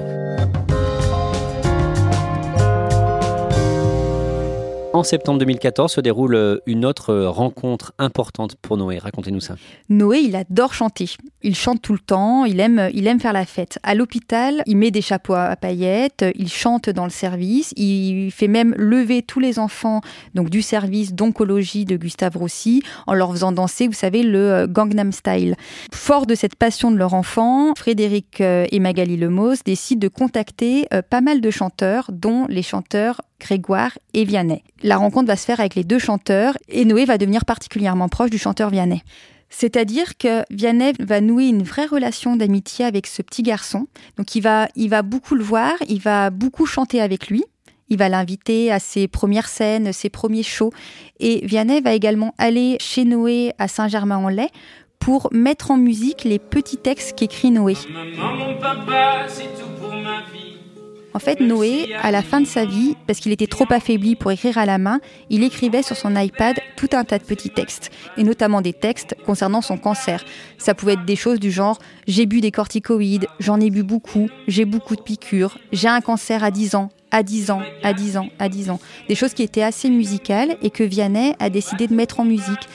En 4.99 5.05
septembre 5.05 5.39
2014 5.39 5.93
se 5.93 6.01
déroule 6.01 6.35
euh, 6.35 6.59
une 6.67 6.85
autre 6.85 7.11
euh, 7.11 7.31
rencontre 7.31 7.93
importante 7.99 8.57
pour 8.57 8.77
Noé. 8.77 8.99
Racontez-nous 8.99 9.39
ça. 9.39 9.55
Noé, 9.89 10.19
il 10.19 10.35
adore 10.35 10.75
chanter. 10.75 11.09
Il 11.45 11.55
chante 11.55 11.81
tout 11.81 11.93
le 11.93 12.01
temps, 12.01 12.45
il 12.45 12.59
aime, 12.59 12.91
il 12.93 13.07
aime 13.07 13.21
faire 13.21 13.33
la 13.33 13.47
fête. 13.47 13.79
À 13.85 13.95
l'hôpital, 13.95 14.61
il 14.67 14.77
met 14.77 14.91
des 14.91 15.01
chapeaux 15.01 15.35
à 15.35 15.55
paillettes, 15.55 16.25
il 16.35 16.49
chante 16.49 16.91
dans 16.91 17.05
le 17.05 17.11
service, 17.11 17.73
il 17.77 18.33
fait 18.33 18.49
même 18.49 18.75
lever 18.77 19.23
tous 19.23 19.39
les 19.39 19.61
enfants 19.61 20.01
donc 20.35 20.51
du 20.51 20.63
service 20.63 21.15
d'oncologie 21.15 21.85
de 21.85 21.97
Gustave 21.97 22.37
Roussy 22.37 22.83
en 23.07 23.15
leur 23.15 23.31
faisant 23.31 23.53
danser, 23.53 23.87
vous 23.87 23.93
savez, 23.93 24.25
le 24.25 24.51
euh, 24.51 24.67
Gangnam 24.67 25.13
Style. 25.13 25.55
Fort 25.93 26.27
de 26.27 26.35
cette 26.35 26.57
passion 26.57 26.91
de 26.91 26.97
leur 26.97 27.15
enfant, 27.15 27.73
Frédéric 27.77 28.41
et 28.41 28.81
Magali 28.81 29.17
Lemos 29.17 29.63
décident 29.65 30.01
de 30.01 30.09
contacter 30.09 30.89
pas 31.09 31.21
mal 31.21 31.41
de 31.41 31.51
chanteurs, 31.53 32.11
dont 32.13 32.47
les 32.49 32.63
chanteurs 32.63 33.21
Grégoire 33.41 33.99
et 34.15 34.25
Vianney. 34.25 34.63
La 34.83 34.97
rencontre 34.97 35.29
va 35.29 35.37
se 35.37 35.45
faire 35.45 35.61
avec 35.61 35.75
les 35.75 35.85
deux 35.85 35.99
chanteurs 35.99 36.57
et 36.69 36.85
Noé 36.85 37.05
va 37.05 37.19
devenir 37.19 37.45
particulièrement 37.45 38.09
proche 38.09 38.31
du 38.31 38.39
chanteur 38.39 38.71
Vianney. 38.71 39.03
C'est-à-dire 39.51 40.17
que 40.19 40.43
Vianney 40.51 40.93
va 41.01 41.21
nouer 41.21 41.47
une 41.47 41.63
vraie 41.63 41.87
relation 41.87 42.37
d'amitié 42.37 42.85
avec 42.85 43.07
ce 43.07 43.23
petit 43.23 43.43
garçon. 43.43 43.87
Donc 44.17 44.35
il 44.35 44.41
va, 44.41 44.69
il 44.77 44.91
va 44.91 45.03
beaucoup 45.03 45.35
le 45.35 45.43
voir, 45.43 45.73
il 45.89 46.01
va 46.01 46.31
beaucoup 46.31 46.67
chanter 46.67 47.01
avec 47.01 47.29
lui. 47.29 47.45
Il 47.91 47.97
va 47.97 48.11
l'inviter 48.11 48.71
à 48.71 48.81
ses 48.81 49.09
premières 49.09 49.49
scènes, 49.49 49.95
ses 49.95 50.11
premiers 50.11 50.43
shows. 50.43 50.73
Et 51.21 51.47
Vianney 51.47 51.81
va 51.81 51.95
également 51.95 52.35
aller 52.37 52.77
chez 52.81 53.07
Noé 53.07 53.53
à 53.59 53.67
Saint-Germain-en-Laye 53.67 54.51
pour 54.99 55.29
mettre 55.33 55.71
en 55.71 55.79
musique 55.79 56.25
les 56.25 56.39
petits 56.39 56.77
textes 56.77 57.17
qu'écrit 57.17 57.51
Noé. 57.51 57.75
Maman, 57.91 58.59
papa, 58.61 59.27
c'est 59.29 59.45
tout 59.45 59.71
pour 59.81 59.95
ma 59.95 60.21
vie. 60.33 60.38
En 61.19 61.21
fait, 61.21 61.41
Noé, 61.41 61.93
à 62.01 62.13
la 62.13 62.23
fin 62.23 62.41
de 62.41 62.47
sa 62.47 62.65
vie, 62.65 62.95
parce 63.09 63.19
qu'il 63.19 63.33
était 63.33 63.49
trop 63.49 63.65
affaibli 63.71 64.15
pour 64.15 64.31
écrire 64.31 64.57
à 64.57 64.67
la 64.67 64.79
main, 64.79 65.01
il 65.31 65.43
écrivait 65.43 65.83
sur 65.83 65.97
son 65.97 66.15
iPad 66.15 66.61
tout 66.77 66.91
un 66.93 67.03
tas 67.03 67.19
de 67.19 67.25
petits 67.25 67.51
textes, 67.51 67.91
et 68.17 68.23
notamment 68.23 68.61
des 68.61 68.73
textes 68.73 69.17
concernant 69.27 69.61
son 69.61 69.79
cancer. 69.79 70.25
Ça 70.59 70.75
pouvait 70.75 70.93
être 70.93 71.05
des 71.05 71.17
choses 71.17 71.41
du 71.41 71.51
genre 71.51 71.81
J'ai 72.07 72.27
bu 72.27 72.41
des 72.41 72.53
corticoïdes, 72.53 73.27
j'en 73.41 73.59
ai 73.59 73.71
bu 73.71 73.83
beaucoup, 73.83 74.29
j'ai 74.47 74.65
beaucoup 74.65 74.95
de 74.95 75.03
piqûres, 75.03 75.59
j'ai 75.73 75.89
un 75.89 76.01
cancer 76.01 76.45
à 76.45 76.53
10 76.53 76.77
ans, 76.77 76.89
à 77.11 77.25
10 77.25 77.51
ans, 77.51 77.63
à 77.83 77.93
10 77.95 78.17
ans, 78.17 78.29
à 78.39 78.49
10 78.49 78.71
ans. 78.71 78.79
Des 79.09 79.17
choses 79.17 79.35
qui 79.35 79.43
étaient 79.43 79.65
assez 79.65 79.91
musicales 79.91 80.57
et 80.63 80.71
que 80.71 80.85
Vianney 80.85 81.35
a 81.41 81.51
décidé 81.51 81.89
de 81.89 81.95
mettre 81.97 82.21
en 82.21 82.25
musique. 82.25 82.69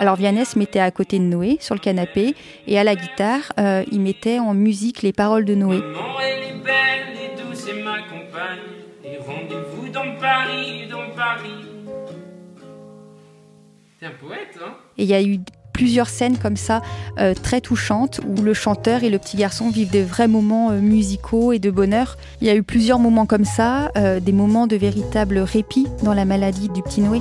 Alors 0.00 0.16
Vianney 0.16 0.46
se 0.46 0.58
mettait 0.58 0.80
à 0.80 0.90
côté 0.90 1.18
de 1.18 1.24
Noé 1.24 1.58
sur 1.60 1.74
le 1.74 1.78
canapé 1.78 2.34
et 2.66 2.78
à 2.78 2.84
la 2.84 2.96
guitare, 2.96 3.52
euh, 3.58 3.84
il 3.92 4.00
mettait 4.00 4.38
en 4.38 4.54
musique 4.54 5.02
les 5.02 5.12
paroles 5.12 5.44
de 5.44 5.54
Noé. 5.54 5.82
Et 14.96 15.02
il 15.02 15.04
y 15.04 15.12
a 15.12 15.22
eu 15.22 15.40
plusieurs 15.74 16.08
scènes 16.08 16.38
comme 16.38 16.56
ça 16.56 16.80
euh, 17.18 17.34
très 17.34 17.60
touchantes 17.60 18.22
où 18.26 18.40
le 18.40 18.54
chanteur 18.54 19.04
et 19.04 19.10
le 19.10 19.18
petit 19.18 19.36
garçon 19.36 19.68
vivent 19.68 19.90
des 19.90 20.02
vrais 20.02 20.28
moments 20.28 20.70
euh, 20.70 20.80
musicaux 20.80 21.52
et 21.52 21.58
de 21.58 21.70
bonheur. 21.70 22.16
Il 22.40 22.46
y 22.46 22.50
a 22.50 22.54
eu 22.54 22.62
plusieurs 22.62 23.00
moments 23.00 23.26
comme 23.26 23.44
ça, 23.44 23.92
des 23.94 24.32
moments 24.32 24.66
de 24.66 24.76
véritable 24.76 25.40
répit 25.40 25.86
dans 26.02 26.14
la 26.14 26.24
maladie 26.24 26.70
du 26.70 26.82
petit 26.82 27.02
Noé. 27.02 27.20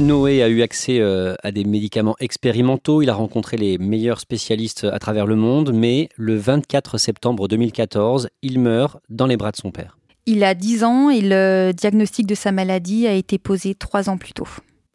Noé 0.00 0.42
a 0.42 0.48
eu 0.48 0.62
accès 0.62 1.00
à 1.00 1.52
des 1.52 1.64
médicaments 1.64 2.16
expérimentaux, 2.20 3.02
il 3.02 3.10
a 3.10 3.14
rencontré 3.14 3.56
les 3.56 3.78
meilleurs 3.78 4.20
spécialistes 4.20 4.84
à 4.84 4.98
travers 4.98 5.26
le 5.26 5.36
monde, 5.36 5.72
mais 5.74 6.08
le 6.16 6.36
24 6.36 6.98
septembre 6.98 7.48
2014, 7.48 8.28
il 8.42 8.58
meurt 8.58 8.98
dans 9.10 9.26
les 9.26 9.36
bras 9.36 9.50
de 9.50 9.56
son 9.56 9.70
père. 9.70 9.98
Il 10.26 10.44
a 10.44 10.54
10 10.54 10.84
ans 10.84 11.10
et 11.10 11.20
le 11.20 11.72
diagnostic 11.72 12.26
de 12.26 12.34
sa 12.34 12.52
maladie 12.52 13.06
a 13.06 13.14
été 13.14 13.38
posé 13.38 13.74
3 13.74 14.08
ans 14.08 14.16
plus 14.16 14.32
tôt. 14.32 14.48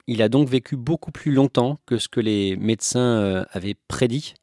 Il 0.07 0.21
a 0.21 0.29
donc 0.29 0.47
vécu 0.47 0.75
beaucoup 0.75 1.11
plus 1.11 1.31
longtemps 1.31 1.79
que 1.85 1.97
ce 1.97 2.07
que 2.07 2.19
les 2.19 2.55
médecins 2.57 2.99
euh, 2.99 3.43
avaient 3.51 3.75
prédit. 3.87 4.33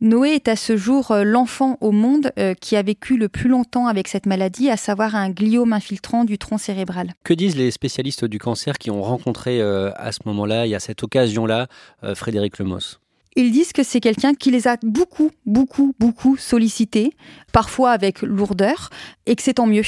Noé 0.00 0.30
est 0.30 0.46
à 0.46 0.54
ce 0.54 0.76
jour 0.76 1.10
euh, 1.10 1.24
l'enfant 1.24 1.76
au 1.80 1.90
monde 1.90 2.30
euh, 2.38 2.54
qui 2.54 2.76
a 2.76 2.82
vécu 2.82 3.16
le 3.16 3.28
plus 3.28 3.48
longtemps 3.48 3.88
avec 3.88 4.06
cette 4.06 4.26
maladie, 4.26 4.70
à 4.70 4.76
savoir 4.76 5.16
un 5.16 5.30
gliome 5.30 5.72
infiltrant 5.72 6.24
du 6.24 6.38
tronc 6.38 6.58
cérébral. 6.58 7.14
Que 7.24 7.34
disent 7.34 7.56
les 7.56 7.72
spécialistes 7.72 8.24
du 8.24 8.38
cancer 8.38 8.78
qui 8.78 8.92
ont 8.92 9.02
rencontré 9.02 9.60
à 9.60 10.12
ce 10.12 10.20
moment-là 10.26 10.66
et 10.66 10.74
à 10.74 10.80
cette 10.80 11.02
occasion-là 11.02 11.66
Frédéric 12.14 12.58
Lemos? 12.58 12.98
Ils 13.36 13.52
disent 13.52 13.72
que 13.72 13.82
c'est 13.82 14.00
quelqu'un 14.00 14.34
qui 14.34 14.50
les 14.50 14.68
a 14.68 14.76
beaucoup, 14.82 15.30
beaucoup, 15.46 15.94
beaucoup 15.98 16.36
sollicités, 16.36 17.12
parfois 17.52 17.90
avec 17.90 18.22
lourdeur, 18.22 18.90
et 19.26 19.36
que 19.36 19.42
c'est 19.42 19.54
tant 19.54 19.66
mieux 19.66 19.82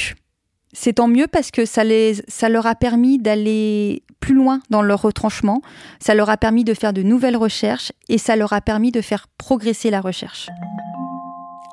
c'est 0.73 0.93
tant 0.93 1.07
mieux 1.07 1.27
parce 1.27 1.51
que 1.51 1.65
ça, 1.65 1.83
leur 1.83 2.65
a 2.65 2.75
permis 2.75 3.17
d'aller 3.17 4.03
plus 4.19 4.35
loin 4.35 4.61
dans 4.69 4.81
leur 4.81 5.01
retranchement, 5.01 5.61
ça 5.99 6.13
leur 6.15 6.29
a 6.29 6.37
permis 6.37 6.63
de 6.63 6.73
faire 6.73 6.93
de 6.93 7.01
nouvelles 7.01 7.37
recherches 7.37 7.91
et 8.09 8.17
ça 8.17 8.35
leur 8.35 8.53
a 8.53 8.61
permis 8.61 8.91
de 8.91 9.01
faire 9.01 9.27
progresser 9.37 9.89
la 9.89 10.01
recherche. 10.01 10.49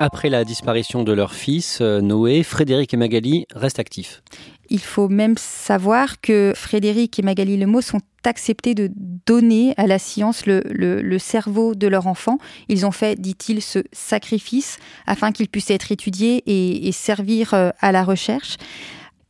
Après 0.01 0.29
la 0.29 0.45
disparition 0.45 1.03
de 1.03 1.11
leur 1.11 1.33
fils, 1.33 1.79
euh, 1.81 1.99
Noé, 1.99 2.43
Frédéric 2.43 2.93
et 2.93 2.97
Magali 2.97 3.45
restent 3.53 3.79
actifs. 3.79 4.21
Il 4.69 4.81
faut 4.81 5.09
même 5.09 5.35
savoir 5.37 6.21
que 6.21 6.53
Frédéric 6.55 7.17
et 7.19 7.21
Magali 7.21 7.57
Lemos 7.57 7.93
ont 7.93 8.01
accepté 8.23 8.75
de 8.75 8.89
donner 9.25 9.73
à 9.77 9.87
la 9.87 9.99
science 9.99 10.45
le, 10.45 11.17
cerveau 11.17 11.75
de 11.75 11.87
leur 11.87 12.07
enfant. 12.07 12.37
Ils 12.67 12.85
ont 12.85 12.91
fait, 12.91 13.19
dit-il, 13.19 13.61
ce 13.61 13.79
sacrifice 13.91 14.77
afin 15.07 15.31
qu'il 15.31 15.47
puisse 15.47 15.71
être 15.71 15.91
étudié 15.91 16.43
et, 16.45 16.91
servir 16.91 17.53
euh, 17.53 17.69
à 17.79 17.91
la 17.91 18.03
recherche. 18.03 18.57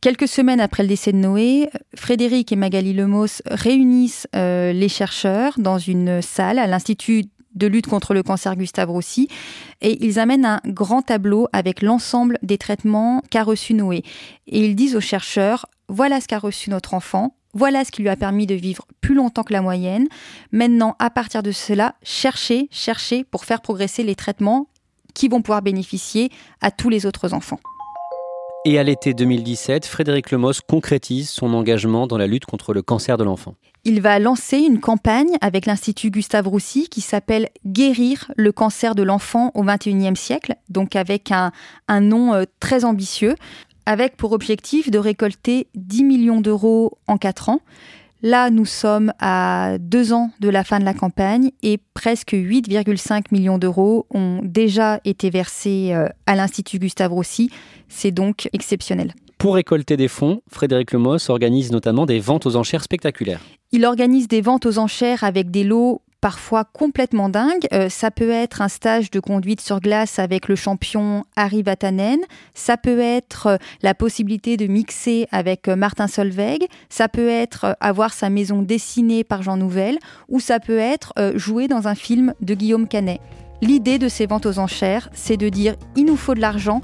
Quelques 0.00 0.28
semaines 0.28 0.60
après 0.60 0.82
le 0.82 0.88
décès 0.88 1.12
de 1.12 1.18
Noé, 1.18 1.68
Frédéric 1.94 2.52
et 2.52 2.56
Magali 2.56 2.94
Lemos 2.94 3.42
réunissent 3.46 4.26
euh, 4.34 4.72
les 4.72 4.88
chercheurs 4.88 5.54
dans 5.58 5.78
une 5.78 6.22
salle 6.22 6.58
à 6.58 6.66
l'Institut 6.66 7.24
de 7.54 7.66
lutte 7.66 7.86
contre 7.86 8.14
le 8.14 8.22
cancer 8.22 8.56
Gustave 8.56 8.90
Roussy 8.90 9.28
et 9.80 10.04
ils 10.04 10.18
amènent 10.18 10.44
un 10.44 10.60
grand 10.66 11.02
tableau 11.02 11.48
avec 11.52 11.82
l'ensemble 11.82 12.38
des 12.42 12.58
traitements 12.58 13.22
qu'a 13.30 13.42
reçu 13.42 13.74
Noé. 13.74 14.02
Et 14.46 14.64
ils 14.64 14.76
disent 14.76 14.96
aux 14.96 15.00
chercheurs, 15.00 15.66
voilà 15.88 16.20
ce 16.20 16.28
qu'a 16.28 16.38
reçu 16.38 16.70
notre 16.70 16.94
enfant, 16.94 17.34
voilà 17.52 17.84
ce 17.84 17.90
qui 17.90 18.02
lui 18.02 18.08
a 18.08 18.16
permis 18.16 18.46
de 18.46 18.54
vivre 18.54 18.86
plus 19.00 19.14
longtemps 19.14 19.42
que 19.42 19.52
la 19.52 19.62
moyenne. 19.62 20.06
Maintenant, 20.52 20.94
à 20.98 21.10
partir 21.10 21.42
de 21.42 21.50
cela, 21.50 21.96
cherchez, 22.02 22.68
cherchez 22.70 23.24
pour 23.24 23.44
faire 23.44 23.60
progresser 23.60 24.04
les 24.04 24.14
traitements 24.14 24.68
qui 25.14 25.28
vont 25.28 25.42
pouvoir 25.42 25.62
bénéficier 25.62 26.30
à 26.60 26.70
tous 26.70 26.88
les 26.88 27.06
autres 27.06 27.34
enfants. 27.34 27.60
Et 28.66 28.78
à 28.78 28.82
l'été 28.82 29.14
2017, 29.14 29.86
Frédéric 29.86 30.30
Lemos 30.30 30.52
concrétise 30.68 31.30
son 31.30 31.54
engagement 31.54 32.06
dans 32.06 32.18
la 32.18 32.26
lutte 32.26 32.44
contre 32.44 32.74
le 32.74 32.82
cancer 32.82 33.16
de 33.16 33.24
l'enfant. 33.24 33.54
Il 33.84 34.02
va 34.02 34.18
lancer 34.18 34.58
une 34.58 34.80
campagne 34.80 35.38
avec 35.40 35.64
l'Institut 35.64 36.10
Gustave 36.10 36.46
Roussy 36.46 36.90
qui 36.90 37.00
s'appelle 37.00 37.48
Guérir 37.64 38.30
le 38.36 38.52
cancer 38.52 38.94
de 38.94 39.02
l'enfant 39.02 39.50
au 39.54 39.62
XXIe 39.62 40.14
siècle, 40.14 40.56
donc 40.68 40.94
avec 40.94 41.32
un, 41.32 41.52
un 41.88 42.02
nom 42.02 42.34
euh, 42.34 42.44
très 42.60 42.84
ambitieux, 42.84 43.34
avec 43.86 44.18
pour 44.18 44.32
objectif 44.32 44.90
de 44.90 44.98
récolter 44.98 45.68
10 45.74 46.04
millions 46.04 46.42
d'euros 46.42 46.98
en 47.06 47.16
4 47.16 47.48
ans. 47.48 47.60
Là, 48.22 48.50
nous 48.50 48.66
sommes 48.66 49.12
à 49.18 49.78
deux 49.78 50.12
ans 50.12 50.30
de 50.40 50.50
la 50.50 50.62
fin 50.62 50.78
de 50.78 50.84
la 50.84 50.92
campagne 50.92 51.52
et 51.62 51.78
presque 51.94 52.32
8,5 52.32 53.24
millions 53.32 53.56
d'euros 53.56 54.06
ont 54.10 54.40
déjà 54.42 55.00
été 55.06 55.30
versés 55.30 55.92
euh, 55.94 56.06
à 56.26 56.36
l'Institut 56.36 56.78
Gustave 56.78 57.12
Roussy. 57.12 57.50
C'est 57.88 58.10
donc 58.10 58.48
exceptionnel. 58.52 59.14
Pour 59.38 59.54
récolter 59.54 59.96
des 59.96 60.08
fonds, 60.08 60.42
Frédéric 60.50 60.92
Lemos 60.92 61.30
organise 61.30 61.72
notamment 61.72 62.04
des 62.04 62.20
ventes 62.20 62.44
aux 62.44 62.56
enchères 62.56 62.84
spectaculaires. 62.84 63.40
Il 63.72 63.86
organise 63.86 64.28
des 64.28 64.42
ventes 64.42 64.66
aux 64.66 64.76
enchères 64.76 65.24
avec 65.24 65.50
des 65.50 65.64
lots 65.64 66.02
parfois 66.20 66.64
complètement 66.64 67.28
dingue. 67.28 67.66
Euh, 67.72 67.88
ça 67.88 68.10
peut 68.10 68.30
être 68.30 68.62
un 68.62 68.68
stage 68.68 69.10
de 69.10 69.20
conduite 69.20 69.60
sur 69.60 69.80
glace 69.80 70.18
avec 70.18 70.48
le 70.48 70.56
champion 70.56 71.24
Harry 71.36 71.62
Vatanen. 71.62 72.18
Ça 72.54 72.76
peut 72.76 73.00
être 73.00 73.46
euh, 73.46 73.56
la 73.82 73.94
possibilité 73.94 74.56
de 74.56 74.66
mixer 74.66 75.26
avec 75.30 75.68
euh, 75.68 75.76
Martin 75.76 76.06
Solveig. 76.06 76.66
Ça 76.88 77.08
peut 77.08 77.28
être 77.28 77.76
avoir 77.80 78.12
sa 78.12 78.30
maison 78.30 78.62
dessinée 78.62 79.24
par 79.24 79.42
Jean 79.42 79.56
Nouvel. 79.56 79.98
Ou 80.28 80.40
ça 80.40 80.60
peut 80.60 80.78
être 80.78 81.12
jouer 81.34 81.68
dans 81.68 81.88
un 81.88 81.94
film 81.94 82.34
de 82.40 82.54
Guillaume 82.54 82.88
Canet. 82.88 83.20
L'idée 83.62 83.98
de 83.98 84.08
ces 84.08 84.26
ventes 84.26 84.46
aux 84.46 84.58
enchères, 84.58 85.10
c'est 85.12 85.36
de 85.36 85.48
dire 85.48 85.74
il 85.96 86.04
nous 86.04 86.16
faut 86.16 86.34
de 86.34 86.40
l'argent. 86.40 86.80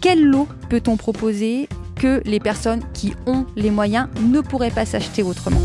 Quel 0.00 0.24
lot 0.24 0.48
peut-on 0.70 0.96
proposer 0.96 1.68
que 1.96 2.22
les 2.24 2.40
personnes 2.40 2.82
qui 2.92 3.14
ont 3.26 3.46
les 3.56 3.70
moyens 3.70 4.08
ne 4.22 4.40
pourraient 4.40 4.70
pas 4.70 4.86
s'acheter 4.86 5.22
autrement? 5.22 5.60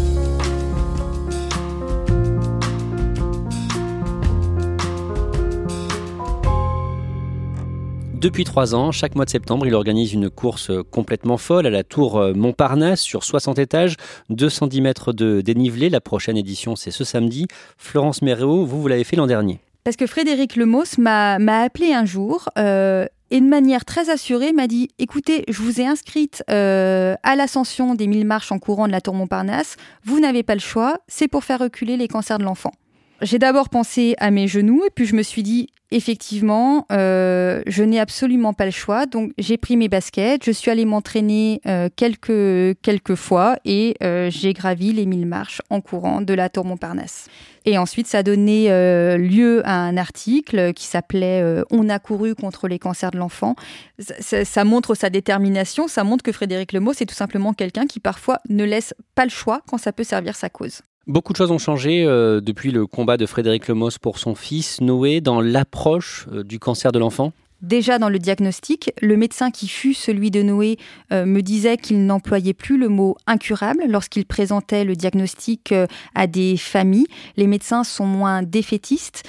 Depuis 8.19 8.43
trois 8.43 8.75
ans, 8.75 8.91
chaque 8.91 9.15
mois 9.15 9.23
de 9.23 9.29
septembre, 9.29 9.65
il 9.65 9.73
organise 9.73 10.11
une 10.11 10.29
course 10.29 10.71
complètement 10.91 11.37
folle 11.37 11.65
à 11.65 11.69
la 11.69 11.85
tour 11.85 12.17
euh, 12.17 12.33
Montparnasse 12.33 12.99
sur 12.99 13.23
60 13.23 13.59
étages, 13.59 13.95
210 14.29 14.81
mètres 14.81 15.13
de 15.13 15.39
dénivelé. 15.39 15.89
La 15.89 16.01
prochaine 16.01 16.35
édition, 16.35 16.75
c'est 16.75 16.91
ce 16.91 17.05
samedi. 17.05 17.47
Florence 17.77 18.21
Méréo, 18.21 18.65
vous, 18.65 18.81
vous 18.81 18.87
l'avez 18.89 19.05
fait 19.05 19.15
l'an 19.15 19.25
dernier. 19.25 19.61
Parce 19.85 19.95
que 19.95 20.05
Frédéric 20.05 20.57
Lemos 20.57 20.97
m'a 20.97 21.37
appelé 21.61 21.93
un 21.93 22.03
jour 22.03 22.49
euh, 22.57 23.05
et 23.31 23.39
de 23.39 23.45
manière 23.45 23.85
très 23.85 24.09
assurée 24.09 24.51
m'a 24.51 24.67
dit 24.67 24.89
écoutez, 24.99 25.45
je 25.47 25.61
vous 25.61 25.79
ai 25.79 25.85
inscrite 25.87 26.43
euh, 26.51 27.15
à 27.23 27.37
l'ascension 27.37 27.95
des 27.95 28.07
1000 28.07 28.25
marches 28.25 28.51
en 28.51 28.59
courant 28.59 28.87
de 28.87 28.91
la 28.91 28.99
tour 28.99 29.13
Montparnasse. 29.13 29.77
Vous 30.03 30.19
n'avez 30.19 30.43
pas 30.43 30.55
le 30.55 30.59
choix, 30.59 30.97
c'est 31.07 31.29
pour 31.29 31.45
faire 31.45 31.59
reculer 31.59 31.95
les 31.95 32.09
cancers 32.09 32.37
de 32.37 32.43
l'enfant. 32.43 32.71
J'ai 33.21 33.39
d'abord 33.39 33.69
pensé 33.69 34.15
à 34.19 34.31
mes 34.31 34.47
genoux 34.47 34.83
et 34.85 34.89
puis 34.89 35.05
je 35.05 35.15
me 35.15 35.23
suis 35.23 35.43
dit 35.43 35.67
effectivement, 35.91 36.85
euh, 36.91 37.61
je 37.65 37.83
n'ai 37.83 37.99
absolument 37.99 38.53
pas 38.53 38.65
le 38.65 38.71
choix. 38.71 39.05
Donc 39.05 39.31
j'ai 39.37 39.57
pris 39.57 39.75
mes 39.75 39.89
baskets, 39.89 40.45
je 40.45 40.51
suis 40.51 40.69
allée 40.69 40.85
m'entraîner 40.85 41.61
euh, 41.65 41.89
quelques, 41.95 42.79
quelques 42.81 43.15
fois 43.15 43.57
et 43.65 43.95
euh, 44.03 44.29
j'ai 44.29 44.53
gravi 44.53 44.93
les 44.93 45.05
1000 45.05 45.25
marches 45.25 45.61
en 45.69 45.81
courant 45.81 46.21
de 46.21 46.33
la 46.33 46.49
tour 46.49 46.65
Montparnasse. 46.65 47.27
Et 47.65 47.77
ensuite, 47.77 48.07
ça 48.07 48.19
a 48.19 48.23
donné 48.23 48.69
lieu 49.17 49.61
à 49.65 49.75
un 49.75 49.97
article 49.97 50.73
qui 50.73 50.85
s'appelait 50.85 51.43
On 51.69 51.89
a 51.89 51.99
couru 51.99 52.33
contre 52.33 52.67
les 52.67 52.79
cancers 52.79 53.11
de 53.11 53.17
l'enfant. 53.17 53.55
Ça, 53.99 54.45
ça, 54.45 54.63
montre 54.63 54.95
sa 54.95 55.09
détermination, 55.09 55.87
ça 55.87 56.03
montre 56.03 56.23
que 56.23 56.31
Frédéric 56.31 56.71
Lemos 56.71 56.93
c'est 56.93 57.05
tout 57.05 57.13
simplement 57.13 57.53
quelqu'un 57.53 57.85
qui 57.85 57.99
parfois 57.99 58.39
ne 58.47 58.63
laisse 58.63 58.93
pas 59.13 59.25
le 59.25 59.29
choix 59.29 59.61
quand 59.67 59.77
ça 59.77 59.91
peut 59.91 60.05
servir 60.05 60.35
sa 60.35 60.49
cause. 60.49 60.81
Beaucoup 61.09 61.33
de 61.33 61.37
choses 61.37 61.49
ont 61.49 61.57
changé 61.57 62.05
euh, 62.05 62.39
depuis 62.39 62.69
le 62.69 62.85
combat 62.85 63.17
de 63.17 63.25
Frédéric 63.25 63.67
Lemos 63.67 63.97
pour 63.99 64.19
son 64.19 64.35
fils 64.35 64.79
Noé 64.79 65.21
dans 65.21 65.41
l'approche 65.41 66.27
euh, 66.31 66.43
du 66.43 66.59
cancer 66.59 66.91
de 66.91 66.99
l'enfant? 66.99 67.33
Déjà 67.61 67.99
dans 67.99 68.07
le 68.07 68.19
diagnostic, 68.19 68.91
le 69.01 69.17
médecin 69.17 69.51
qui 69.51 69.67
fut 69.67 69.93
celui 69.93 70.31
de 70.31 70.41
Noé 70.41 70.77
euh, 71.11 71.25
me 71.25 71.41
disait 71.41 71.75
qu'il 71.75 72.05
n'employait 72.05 72.53
plus 72.53 72.77
le 72.77 72.87
mot 72.87 73.17
incurable 73.27 73.83
lorsqu'il 73.87 74.25
présentait 74.25 74.85
le 74.85 74.95
diagnostic 74.95 75.73
euh, 75.73 75.85
à 76.15 76.25
des 76.27 76.55
familles. 76.55 77.07
Les 77.35 77.47
médecins 77.47 77.83
sont 77.83 78.05
moins 78.05 78.43
défaitistes. 78.43 79.23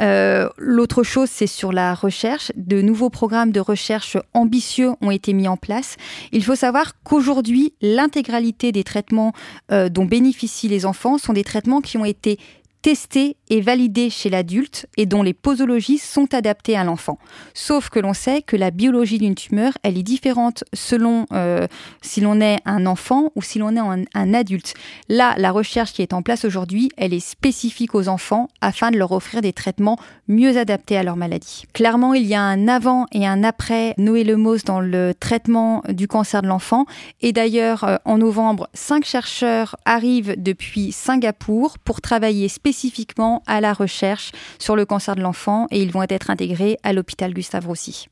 Euh, 0.00 0.48
l'autre 0.58 1.04
chose, 1.04 1.28
c'est 1.30 1.46
sur 1.46 1.72
la 1.72 1.94
recherche. 1.94 2.50
De 2.56 2.82
nouveaux 2.82 3.10
programmes 3.10 3.52
de 3.52 3.60
recherche 3.60 4.16
ambitieux 4.34 4.90
ont 5.00 5.12
été 5.12 5.32
mis 5.32 5.46
en 5.46 5.56
place. 5.56 5.96
Il 6.32 6.42
faut 6.42 6.56
savoir 6.56 7.00
qu'aujourd'hui, 7.04 7.72
l'intégralité 7.80 8.72
des 8.72 8.82
traitements 8.82 9.32
dont 9.70 10.04
bénéficient 10.04 10.68
les 10.68 10.86
enfants 10.86 11.18
sont 11.18 11.32
des 11.32 11.44
traitements 11.44 11.80
qui 11.80 11.96
ont 11.96 12.04
été 12.04 12.38
testés 12.86 13.36
est 13.50 13.60
validée 13.60 14.10
chez 14.10 14.30
l'adulte 14.30 14.86
et 14.96 15.06
dont 15.06 15.22
les 15.22 15.34
posologies 15.34 15.98
sont 15.98 16.34
adaptées 16.34 16.76
à 16.76 16.84
l'enfant. 16.84 17.18
Sauf 17.54 17.88
que 17.88 17.98
l'on 17.98 18.14
sait 18.14 18.42
que 18.42 18.56
la 18.56 18.70
biologie 18.70 19.18
d'une 19.18 19.34
tumeur, 19.34 19.72
elle 19.82 19.98
est 19.98 20.02
différente 20.02 20.64
selon 20.72 21.26
euh, 21.32 21.66
si 22.02 22.20
l'on 22.20 22.40
est 22.40 22.58
un 22.64 22.86
enfant 22.86 23.30
ou 23.34 23.42
si 23.42 23.58
l'on 23.58 23.76
est 23.76 23.80
un, 23.80 24.04
un 24.14 24.34
adulte. 24.34 24.74
Là, 25.08 25.34
la 25.38 25.52
recherche 25.52 25.92
qui 25.92 26.02
est 26.02 26.12
en 26.12 26.22
place 26.22 26.44
aujourd'hui, 26.44 26.90
elle 26.96 27.14
est 27.14 27.20
spécifique 27.20 27.94
aux 27.94 28.08
enfants 28.08 28.48
afin 28.60 28.90
de 28.90 28.98
leur 28.98 29.12
offrir 29.12 29.42
des 29.42 29.52
traitements 29.52 29.98
mieux 30.28 30.58
adaptés 30.58 30.96
à 30.96 31.02
leur 31.02 31.16
maladie. 31.16 31.64
Clairement, 31.72 32.14
il 32.14 32.26
y 32.26 32.34
a 32.34 32.42
un 32.42 32.68
avant 32.68 33.06
et 33.12 33.26
un 33.26 33.44
après 33.44 33.94
Noé 33.98 34.24
Lemos 34.24 34.58
dans 34.64 34.80
le 34.80 35.12
traitement 35.18 35.82
du 35.88 36.08
cancer 36.08 36.42
de 36.42 36.48
l'enfant. 36.48 36.86
Et 37.20 37.32
d'ailleurs, 37.32 37.84
euh, 37.84 37.96
en 38.04 38.18
novembre, 38.18 38.68
cinq 38.74 39.04
chercheurs 39.04 39.76
arrivent 39.84 40.34
depuis 40.36 40.92
Singapour 40.92 41.78
pour 41.78 42.00
travailler 42.00 42.48
spécifiquement 42.48 43.35
à 43.46 43.60
la 43.60 43.72
recherche 43.72 44.32
sur 44.58 44.76
le 44.76 44.84
cancer 44.86 45.16
de 45.16 45.20
l'enfant 45.20 45.66
et 45.70 45.82
ils 45.82 45.90
vont 45.90 46.02
être 46.08 46.30
intégrés 46.30 46.78
à 46.82 46.92
l'hôpital 46.92 47.34
Gustave 47.34 47.66
Roussy. 47.66 48.08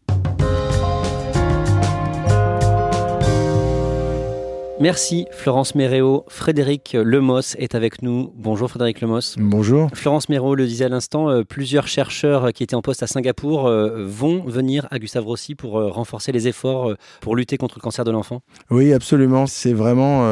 Merci 4.80 5.26
Florence 5.30 5.76
Méréo. 5.76 6.24
Frédéric 6.28 6.96
Lemos 7.00 7.54
est 7.58 7.76
avec 7.76 8.02
nous. 8.02 8.32
Bonjour 8.34 8.68
Frédéric 8.68 9.00
Lemos. 9.00 9.36
Bonjour. 9.38 9.88
Florence 9.94 10.28
Méréo 10.28 10.56
le 10.56 10.66
disait 10.66 10.86
à 10.86 10.88
l'instant, 10.88 11.30
euh, 11.30 11.44
plusieurs 11.44 11.86
chercheurs 11.86 12.52
qui 12.52 12.64
étaient 12.64 12.74
en 12.74 12.82
poste 12.82 13.02
à 13.02 13.06
Singapour 13.06 13.68
euh, 13.68 14.04
vont 14.04 14.42
venir 14.44 14.88
à 14.90 14.98
Gustave 14.98 15.24
Roussy 15.24 15.54
pour 15.54 15.78
euh, 15.78 15.88
renforcer 15.88 16.32
les 16.32 16.48
efforts 16.48 16.92
pour 17.20 17.36
lutter 17.36 17.56
contre 17.56 17.76
le 17.78 17.82
cancer 17.82 18.04
de 18.04 18.10
l'enfant. 18.10 18.40
Oui, 18.70 18.92
absolument. 18.92 19.46
C'est 19.46 19.72
vraiment 19.72 20.28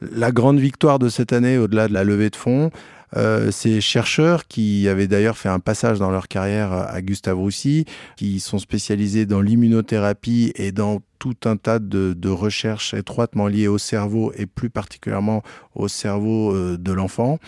la 0.00 0.32
grande 0.32 0.58
victoire 0.58 0.98
de 0.98 1.08
cette 1.10 1.32
année 1.32 1.58
au-delà 1.58 1.88
de 1.88 1.92
la 1.92 2.04
levée 2.04 2.30
de 2.30 2.36
fonds. 2.36 2.70
Euh, 3.16 3.50
ces 3.50 3.80
chercheurs 3.80 4.46
qui 4.46 4.88
avaient 4.88 5.08
d'ailleurs 5.08 5.36
fait 5.36 5.48
un 5.48 5.58
passage 5.58 5.98
dans 5.98 6.10
leur 6.10 6.28
carrière 6.28 6.72
à 6.72 7.00
Gustave 7.02 7.38
Roussy, 7.38 7.84
qui 8.16 8.40
sont 8.40 8.58
spécialisés 8.58 9.26
dans 9.26 9.40
l'immunothérapie 9.40 10.52
et 10.56 10.72
dans 10.72 11.00
tout 11.18 11.36
un 11.44 11.56
tas 11.56 11.78
de, 11.78 12.14
de, 12.14 12.28
recherches 12.28 12.94
étroitement 12.94 13.46
liées 13.46 13.68
au 13.68 13.78
cerveau 13.78 14.32
et 14.36 14.46
plus 14.46 14.70
particulièrement 14.70 15.42
au 15.74 15.88
cerveau 15.88 16.52
euh, 16.52 16.76
de 16.76 16.92
l'enfant 16.92 17.38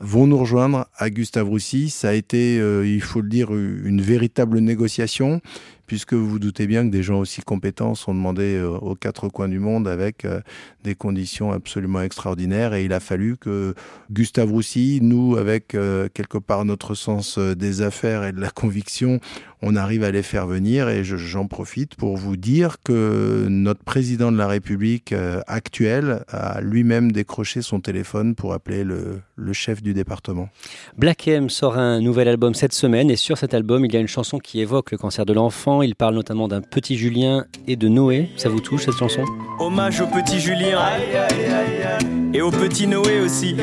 vont 0.00 0.26
nous 0.26 0.38
rejoindre 0.38 0.86
à 0.96 1.10
Gustave 1.10 1.48
Roussy. 1.48 1.88
Ça 1.90 2.10
a 2.10 2.12
été, 2.12 2.58
euh, 2.60 2.86
il 2.86 3.00
faut 3.00 3.20
le 3.20 3.28
dire, 3.28 3.52
une 3.52 4.02
véritable 4.02 4.58
négociation 4.58 5.40
puisque 5.86 6.14
vous 6.14 6.28
vous 6.28 6.38
doutez 6.38 6.66
bien 6.66 6.84
que 6.84 6.90
des 6.90 7.02
gens 7.02 7.18
aussi 7.18 7.42
compétents 7.42 7.94
sont 7.94 8.14
demandés 8.14 8.56
euh, 8.56 8.70
aux 8.70 8.94
quatre 8.94 9.28
coins 9.28 9.48
du 9.48 9.58
monde 9.58 9.86
avec 9.88 10.24
euh, 10.24 10.40
des 10.82 10.94
conditions 10.94 11.52
absolument 11.52 12.00
extraordinaires. 12.00 12.74
Et 12.74 12.84
il 12.84 12.92
a 12.92 13.00
fallu 13.00 13.36
que 13.36 13.74
Gustave 14.10 14.50
Roussy, 14.50 15.00
nous, 15.02 15.36
avec 15.36 15.74
euh, 15.74 16.08
quelque 16.12 16.38
part 16.38 16.64
notre 16.64 16.94
sens 16.94 17.38
des 17.38 17.82
affaires 17.82 18.24
et 18.24 18.32
de 18.32 18.40
la 18.40 18.50
conviction, 18.50 19.20
on 19.62 19.76
arrive 19.76 20.04
à 20.04 20.10
les 20.10 20.22
faire 20.22 20.46
venir. 20.46 20.88
Et 20.88 21.04
j'en 21.04 21.46
profite 21.46 21.94
pour 21.94 22.16
vous 22.16 22.36
dire 22.36 22.76
que 22.84 23.46
notre 23.48 23.82
président 23.82 24.30
de 24.30 24.36
la 24.36 24.46
République 24.46 25.14
actuel 25.46 26.22
a 26.28 26.60
lui-même 26.60 27.12
décroché 27.12 27.62
son 27.62 27.80
téléphone 27.80 28.34
pour 28.34 28.52
appeler 28.52 28.84
le, 28.84 29.22
chef 29.52 29.82
du 29.82 29.94
département. 29.94 30.48
Black 30.98 31.28
M 31.28 31.48
sort 31.48 31.78
un 31.78 32.00
nouvel 32.00 32.28
album 32.28 32.54
cette 32.54 32.72
semaine 32.72 33.10
et 33.10 33.16
sur 33.16 33.38
cet 33.38 33.54
album, 33.54 33.84
il 33.84 33.94
y 33.94 33.96
a 33.96 34.00
une 34.00 34.08
chanson 34.08 34.38
qui 34.38 34.60
évoque 34.60 34.90
le 34.90 34.98
cancer 34.98 35.24
de 35.24 35.32
l'enfant 35.32 35.73
il 35.82 35.94
parle 35.94 36.14
notamment 36.14 36.48
d'un 36.48 36.60
petit 36.60 36.96
Julien 36.96 37.44
et 37.66 37.76
de 37.76 37.88
Noé. 37.88 38.30
Ça 38.36 38.48
vous 38.48 38.60
touche 38.60 38.84
cette 38.84 38.96
chanson? 38.96 39.24
Hommage 39.58 40.00
au 40.00 40.06
petit 40.06 40.40
Julien 40.40 40.78
et 42.32 42.42
au 42.42 42.50
petit 42.50 42.86
Noé 42.86 43.20
aussi. 43.20 43.54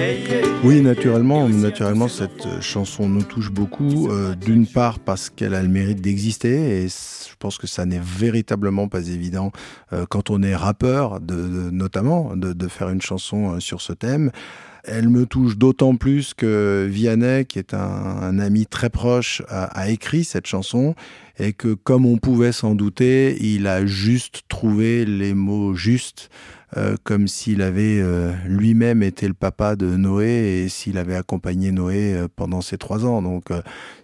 Oui, 0.63 0.81
naturellement, 0.81 1.47
naturellement, 1.49 2.07
cette 2.07 2.61
chanson 2.61 3.09
nous 3.09 3.23
touche 3.23 3.51
beaucoup. 3.51 4.09
Euh, 4.09 4.35
d'une 4.35 4.65
part 4.65 4.99
parce 4.99 5.29
qu'elle 5.29 5.53
a 5.53 5.61
le 5.61 5.69
mérite 5.69 6.01
d'exister 6.01 6.83
et 6.83 6.87
je 6.87 7.35
pense 7.37 7.57
que 7.57 7.67
ça 7.67 7.85
n'est 7.85 8.01
véritablement 8.01 8.87
pas 8.87 9.07
évident 9.07 9.51
euh, 9.93 10.05
quand 10.09 10.29
on 10.29 10.41
est 10.41 10.55
rappeur, 10.55 11.19
de, 11.19 11.69
notamment, 11.71 12.35
de, 12.35 12.67
faire 12.67 12.89
une 12.89 13.01
chanson 13.01 13.55
euh, 13.55 13.59
sur 13.59 13.81
ce 13.81 13.93
thème. 13.93 14.31
Elle 14.83 15.09
me 15.09 15.25
touche 15.25 15.57
d'autant 15.57 15.95
plus 15.95 16.33
que 16.33 16.87
Vianney, 16.89 17.45
qui 17.45 17.59
est 17.59 17.73
un, 17.73 18.39
ami 18.39 18.65
très 18.65 18.89
proche, 18.89 19.43
a, 19.47 19.89
écrit 19.89 20.23
cette 20.23 20.47
chanson 20.47 20.95
et 21.39 21.53
que, 21.53 21.73
comme 21.73 22.05
on 22.05 22.17
pouvait 22.17 22.51
s'en 22.51 22.75
douter, 22.75 23.37
il 23.41 23.67
a 23.67 23.85
juste 23.85 24.41
trouvé 24.47 25.05
les 25.05 25.33
mots 25.33 25.73
justes 25.73 26.29
euh, 26.77 26.95
comme 27.03 27.27
s'il 27.27 27.61
avait 27.61 27.99
euh, 27.99 28.31
lui-même 28.45 29.03
été 29.03 29.27
le 29.27 29.33
papa 29.33 29.75
de 29.75 29.87
Noé 29.97 30.63
et 30.63 30.69
s'il 30.69 30.97
avait 30.97 31.17
accompagné 31.17 31.71
Noé 31.71 32.13
euh, 32.13 32.27
pendant 32.33 32.61
ces 32.61 32.77
trois 32.77 33.05
ans. 33.05 33.21
Donc 33.21 33.49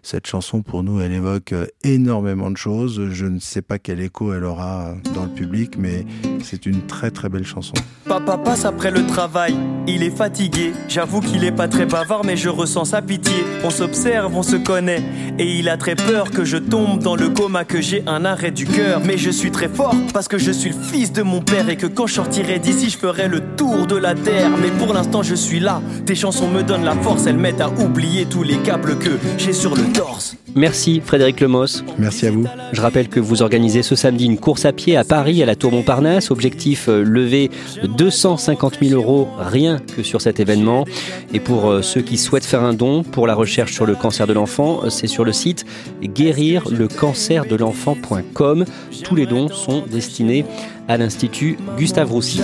cette 0.03 0.27
chanson 0.27 0.61
pour 0.61 0.83
nous, 0.83 0.99
elle 0.99 1.13
évoque 1.13 1.53
énormément 1.83 2.51
de 2.51 2.57
choses. 2.57 3.09
Je 3.11 3.25
ne 3.25 3.39
sais 3.39 3.61
pas 3.61 3.79
quel 3.79 4.01
écho 4.01 4.33
elle 4.33 4.43
aura 4.43 4.95
dans 5.15 5.23
le 5.23 5.29
public, 5.29 5.77
mais 5.77 6.05
c'est 6.43 6.65
une 6.65 6.85
très 6.87 7.11
très 7.11 7.29
belle 7.29 7.45
chanson. 7.45 7.73
Papa 8.05 8.37
passe 8.37 8.65
après 8.65 8.91
le 8.91 9.05
travail, 9.05 9.55
il 9.85 10.03
est 10.03 10.15
fatigué. 10.15 10.71
J'avoue 10.87 11.19
qu'il 11.19 11.43
est 11.43 11.51
pas 11.51 11.67
très 11.67 11.85
bavard, 11.85 12.23
mais 12.23 12.37
je 12.37 12.47
ressens 12.47 12.85
sa 12.85 13.01
pitié. 13.01 13.35
On 13.63 13.69
s'observe, 13.69 14.35
on 14.35 14.43
se 14.43 14.55
connaît, 14.55 15.03
et 15.39 15.57
il 15.57 15.67
a 15.67 15.77
très 15.77 15.95
peur 15.95 16.31
que 16.31 16.45
je 16.45 16.57
tombe 16.57 16.99
dans 16.99 17.15
le 17.15 17.29
coma, 17.29 17.65
que 17.65 17.81
j'ai 17.81 18.03
un 18.07 18.23
arrêt 18.23 18.51
du 18.51 18.65
cœur. 18.65 19.01
Mais 19.05 19.17
je 19.17 19.29
suis 19.29 19.51
très 19.51 19.67
fort 19.67 19.95
parce 20.13 20.27
que 20.27 20.37
je 20.37 20.51
suis 20.51 20.69
le 20.69 20.81
fils 20.81 21.11
de 21.11 21.21
mon 21.21 21.41
père 21.41 21.69
et 21.69 21.75
que 21.75 21.87
quand 21.87 22.07
je 22.07 22.13
sortirai 22.13 22.56
d'ici, 22.59 22.89
je 22.89 22.97
ferai 22.97 23.27
le 23.27 23.41
tour 23.55 23.87
de 23.87 23.95
la 23.95 24.15
terre. 24.15 24.49
Mais 24.61 24.69
pour 24.77 24.93
l'instant, 24.93 25.23
je 25.23 25.35
suis 25.35 25.59
là. 25.59 25.81
Tes 26.05 26.15
chansons 26.15 26.47
me 26.47 26.63
donnent 26.63 26.85
la 26.85 26.95
force, 26.95 27.27
elles 27.27 27.37
m'aident 27.37 27.61
à 27.61 27.69
oublier 27.69 28.25
tous 28.25 28.43
les 28.43 28.57
câbles 28.57 28.97
que 28.97 29.11
j'ai 29.37 29.53
sur 29.53 29.75
le 29.75 29.83
torse. 29.93 30.37
Merci 30.57 31.01
Frédéric 31.05 31.39
Lemos. 31.39 31.83
Merci 31.99 32.25
à 32.25 32.31
vous. 32.31 32.47
Je 32.71 32.81
rappelle 32.81 33.09
que 33.09 33.19
vous 33.19 33.43
organisez 33.43 33.83
ce 33.83 33.95
samedi 33.95 34.25
une 34.25 34.39
course 34.39 34.65
à 34.65 34.73
pied 34.73 34.97
à 34.97 35.03
Paris, 35.03 35.43
à 35.43 35.45
la 35.45 35.55
Tour 35.55 35.71
Montparnasse. 35.71 36.31
Objectif 36.31 36.89
euh, 36.89 37.03
levé 37.03 37.51
250 37.83 38.79
000 38.81 38.99
euros 38.99 39.27
rien 39.37 39.77
que 39.95 40.01
sur 40.01 40.19
cet 40.19 40.39
événement. 40.39 40.85
Et 41.31 41.39
pour 41.39 41.69
euh, 41.69 41.83
ceux 41.83 42.01
qui 42.01 42.17
souhaitent 42.17 42.43
faire 42.43 42.63
un 42.63 42.73
don 42.73 43.03
pour 43.03 43.27
la 43.27 43.35
recherche 43.35 43.73
sur 43.73 43.85
le 43.85 43.93
cancer 43.93 44.25
de 44.25 44.33
l'enfant, 44.33 44.79
euh, 44.83 44.89
c'est 44.89 45.05
sur 45.05 45.25
le 45.25 45.31
site 45.31 45.63
guérirlecancerdelenfant.com. 46.01 48.65
Tous 49.03 49.15
les 49.15 49.27
dons 49.27 49.49
sont 49.49 49.83
destinés 49.85 50.43
à 50.87 50.97
l'Institut 50.97 51.57
Gustave 51.77 52.11
Roussy. 52.11 52.41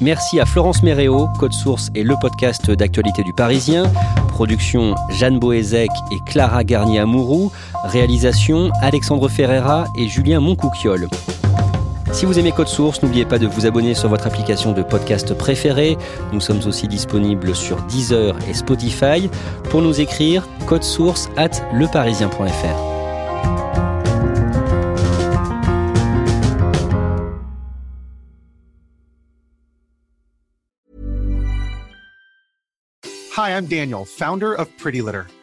Merci 0.00 0.40
à 0.40 0.46
Florence 0.46 0.82
Méréo, 0.82 1.28
Code 1.38 1.52
Source 1.52 1.90
et 1.94 2.02
le 2.02 2.16
podcast 2.20 2.70
d'actualité 2.70 3.22
du 3.22 3.32
Parisien. 3.32 3.84
Production 4.28 4.96
Jeanne 5.10 5.38
Boézek 5.38 5.90
et 6.10 6.18
Clara 6.26 6.64
Garnier-Amouroux. 6.64 7.52
Réalisation 7.84 8.72
Alexandre 8.80 9.28
Ferreira 9.28 9.86
et 9.96 10.08
Julien 10.08 10.40
Moncouquiole. 10.40 11.08
Si 12.12 12.26
vous 12.26 12.38
aimez 12.38 12.52
Code 12.52 12.68
Source, 12.68 13.02
n'oubliez 13.02 13.24
pas 13.24 13.38
de 13.38 13.46
vous 13.46 13.66
abonner 13.66 13.94
sur 13.94 14.08
votre 14.08 14.26
application 14.26 14.72
de 14.72 14.82
podcast 14.82 15.34
préférée. 15.34 15.96
Nous 16.32 16.40
sommes 16.40 16.60
aussi 16.66 16.86
disponibles 16.86 17.54
sur 17.54 17.82
Deezer 17.82 18.36
et 18.48 18.54
Spotify. 18.54 19.30
Pour 19.70 19.82
nous 19.82 20.00
écrire, 20.00 20.46
code 20.66 20.84
source 20.84 21.28
at 21.36 21.50
leparisien.fr. 21.72 22.92
Hi, 33.34 33.56
I'm 33.56 33.66
Daniel, 33.66 34.04
founder 34.04 34.52
of 34.52 34.68
Pretty 34.76 35.00
Litter. 35.00 35.24